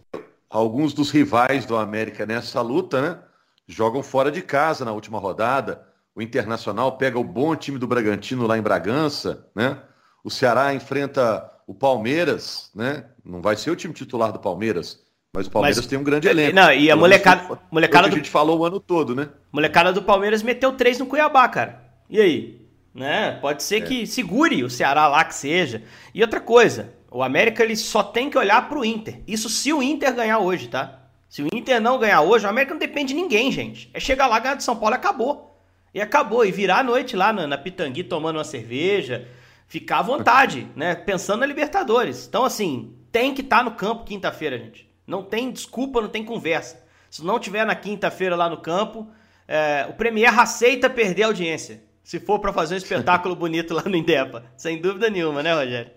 Alguns 0.49 0.93
dos 0.93 1.11
rivais 1.11 1.65
do 1.65 1.75
América 1.75 2.25
nessa 2.25 2.61
luta, 2.61 3.01
né? 3.01 3.19
Jogam 3.67 4.01
fora 4.01 4.31
de 4.31 4.41
casa 4.41 4.85
na 4.85 4.93
última 4.93 5.19
rodada 5.19 5.87
o 6.17 6.21
Internacional 6.21 6.97
pega 6.97 7.19
o 7.19 7.23
bom 7.23 7.56
time 7.56 7.77
do 7.77 7.86
Bragantino 7.86 8.47
lá 8.47 8.58
em 8.58 8.62
Bragança, 8.62 9.45
né? 9.56 9.77
O 10.23 10.32
Ceará 10.32 10.73
enfrenta 10.73 11.47
o 11.67 11.75
Palmeiras, 11.75 12.71
né? 12.73 13.06
Não 13.23 13.39
vai 13.39 13.56
ser 13.56 13.69
o 13.69 13.75
time 13.75 13.93
titular 13.93 14.32
do 14.32 14.39
Palmeiras, 14.39 14.99
mas 15.32 15.45
o 15.45 15.51
Palmeiras 15.51 15.77
mas, 15.77 15.86
tem 15.86 15.99
um 15.99 16.03
grande 16.03 16.27
elenco. 16.27 16.56
Não, 16.56 16.73
e 16.73 16.89
a 16.89 16.95
molecada, 16.95 17.60
molecada 17.69 18.10
do... 18.10 18.13
a 18.13 18.17
gente 18.17 18.32
falou 18.32 18.58
o 18.58 18.65
ano 18.65 18.80
todo, 18.80 19.13
né? 19.13 19.30
Molecada 19.51 19.93
do 19.93 20.01
Palmeiras 20.01 20.41
meteu 20.41 20.71
três 20.71 20.97
no 20.97 21.06
Cuiabá, 21.06 21.47
cara. 21.49 21.84
E 22.10 22.19
aí? 22.19 22.67
Né? 22.95 23.34
Pode 23.39 23.62
ser 23.62 23.84
é. 23.84 23.86
que 23.86 24.08
segure 24.08 24.63
o 24.63 24.71
Ceará 24.71 25.08
lá 25.08 25.23
que 25.23 25.36
seja. 25.36 25.84
E 26.15 26.23
outra 26.23 26.41
coisa, 26.41 26.95
o 27.12 27.21
América 27.21 27.63
ele 27.63 27.75
só 27.75 28.01
tem 28.01 28.27
que 28.27 28.39
olhar 28.39 28.67
pro 28.67 28.84
Inter. 28.84 29.21
Isso 29.27 29.49
se 29.49 29.71
o 29.71 29.84
Inter 29.84 30.15
ganhar 30.15 30.39
hoje, 30.39 30.67
tá? 30.67 30.99
Se 31.30 31.43
o 31.43 31.47
Inter 31.53 31.80
não 31.80 31.99
ganhar 31.99 32.21
hoje, 32.21 32.47
o 32.47 32.49
América 32.49 32.73
não 32.73 32.80
depende 32.80 33.13
de 33.13 33.21
ninguém, 33.21 33.51
gente. 33.51 33.91
É 33.93 33.99
chegar 33.99 34.25
lá, 34.25 34.39
ganhar 34.39 34.56
de 34.56 34.63
São 34.63 34.75
Paulo 34.75 34.95
e 34.95 34.97
acabou. 34.97 35.46
E 35.97 36.01
acabou. 36.01 36.45
E 36.45 36.51
virar 36.51 36.81
a 36.81 36.83
noite 36.83 37.15
lá 37.15 37.33
na, 37.33 37.47
na 37.47 37.57
Pitangui 37.57 38.03
tomando 38.03 38.36
uma 38.36 38.43
cerveja. 38.43 39.27
Ficar 39.65 39.97
à 39.97 40.01
vontade, 40.03 40.67
né? 40.75 40.93
Pensando 40.93 41.39
na 41.39 41.47
Libertadores. 41.47 42.27
Então, 42.27 42.45
assim, 42.45 42.93
tem 43.12 43.33
que 43.33 43.41
estar 43.41 43.57
tá 43.57 43.63
no 43.63 43.71
campo 43.71 44.05
quinta-feira, 44.05 44.60
gente. 44.60 44.88
Não 45.07 45.23
tem 45.23 45.51
desculpa, 45.51 45.99
não 45.99 46.07
tem 46.07 46.23
conversa. 46.23 46.86
Se 47.10 47.25
não 47.25 47.39
tiver 47.39 47.65
na 47.65 47.73
quinta-feira 47.73 48.36
lá 48.36 48.47
no 48.47 48.57
campo, 48.57 49.10
é, 49.47 49.88
o 49.89 49.93
Premier 49.93 50.39
aceita 50.39 50.88
perder 50.88 51.23
a 51.23 51.27
audiência. 51.27 51.81
Se 52.03 52.19
for 52.19 52.38
para 52.38 52.53
fazer 52.53 52.75
um 52.75 52.77
espetáculo 52.77 53.33
bonito 53.36 53.73
lá 53.73 53.81
no 53.81 53.95
Indepa. 53.95 54.43
Sem 54.55 54.79
dúvida 54.79 55.10
nenhuma, 55.10 55.41
né, 55.41 55.51
Rogério? 55.51 55.89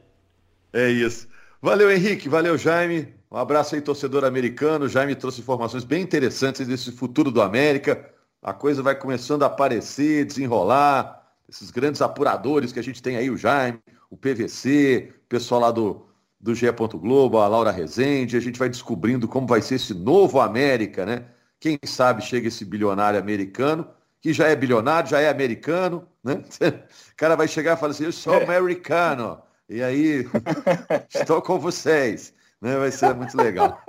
É 0.73 0.89
isso. 0.89 1.29
Valeu, 1.61 1.93
Henrique. 1.93 2.27
Valeu, 2.27 2.57
Jaime. 2.57 3.13
Um 3.31 3.37
abraço 3.37 3.75
aí, 3.75 3.83
torcedor 3.83 4.25
americano. 4.25 4.89
Jaime 4.89 5.15
trouxe 5.15 5.43
informações 5.43 5.85
bem 5.85 6.01
interessantes 6.01 6.67
desse 6.67 6.91
futuro 6.91 7.31
do 7.31 7.43
América 7.43 8.09
a 8.43 8.53
coisa 8.53 8.83
vai 8.83 8.95
começando 8.95 9.43
a 9.43 9.47
aparecer, 9.47 10.25
desenrolar. 10.25 11.19
Esses 11.49 11.71
grandes 11.71 12.01
apuradores 12.01 12.73
que 12.73 12.79
a 12.79 12.83
gente 12.83 13.03
tem 13.03 13.17
aí, 13.17 13.29
o 13.29 13.37
Jaime, 13.37 13.81
o 14.09 14.17
PVC, 14.17 15.13
o 15.25 15.29
pessoal 15.29 15.61
lá 15.61 15.71
do, 15.71 16.07
do 16.41 16.55
GE. 16.55 16.71
Globo, 16.95 17.39
a 17.39 17.49
Laura 17.49 17.71
Rezende, 17.71 18.37
a 18.37 18.41
gente 18.41 18.59
vai 18.59 18.69
descobrindo 18.69 19.29
como 19.29 19.47
vai 19.47 19.61
ser 19.61 19.75
esse 19.75 19.93
novo 19.93 20.41
América, 20.41 21.05
né? 21.05 21.27
Quem 21.59 21.79
sabe 21.85 22.23
chega 22.23 22.49
esse 22.49 22.65
bilionário 22.65 23.19
americano, 23.19 23.87
que 24.21 24.33
já 24.33 24.49
é 24.49 24.57
bilionário, 24.57 25.11
já 25.11 25.21
é 25.21 25.29
americano, 25.29 26.07
né? 26.25 26.43
O 27.13 27.17
cara 27.21 27.37
vai 27.37 27.47
chegar 27.47 27.77
e 27.77 27.81
falar 27.81 27.93
assim, 27.93 28.05
eu 28.05 28.13
sou 28.13 28.35
é. 28.35 28.45
americano. 28.45 29.43
E 29.69 29.83
aí, 29.83 30.27
estou 31.15 31.43
com 31.43 31.59
vocês. 31.59 32.33
Né? 32.61 32.77
Vai 32.77 32.91
ser 32.91 33.15
muito 33.15 33.37
legal. 33.37 33.83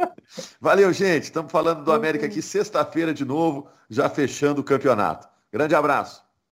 Valeu, 0.59 0.91
gente. 0.93 1.23
Estamos 1.23 1.51
falando 1.51 1.83
do 1.83 1.91
América 1.91 2.25
aqui 2.25 2.41
sexta-feira 2.41 3.13
de 3.13 3.25
novo, 3.25 3.67
já 3.89 4.09
fechando 4.09 4.61
o 4.61 4.63
campeonato. 4.63 5.27
Grande 5.51 5.75
abraço. 5.75 6.23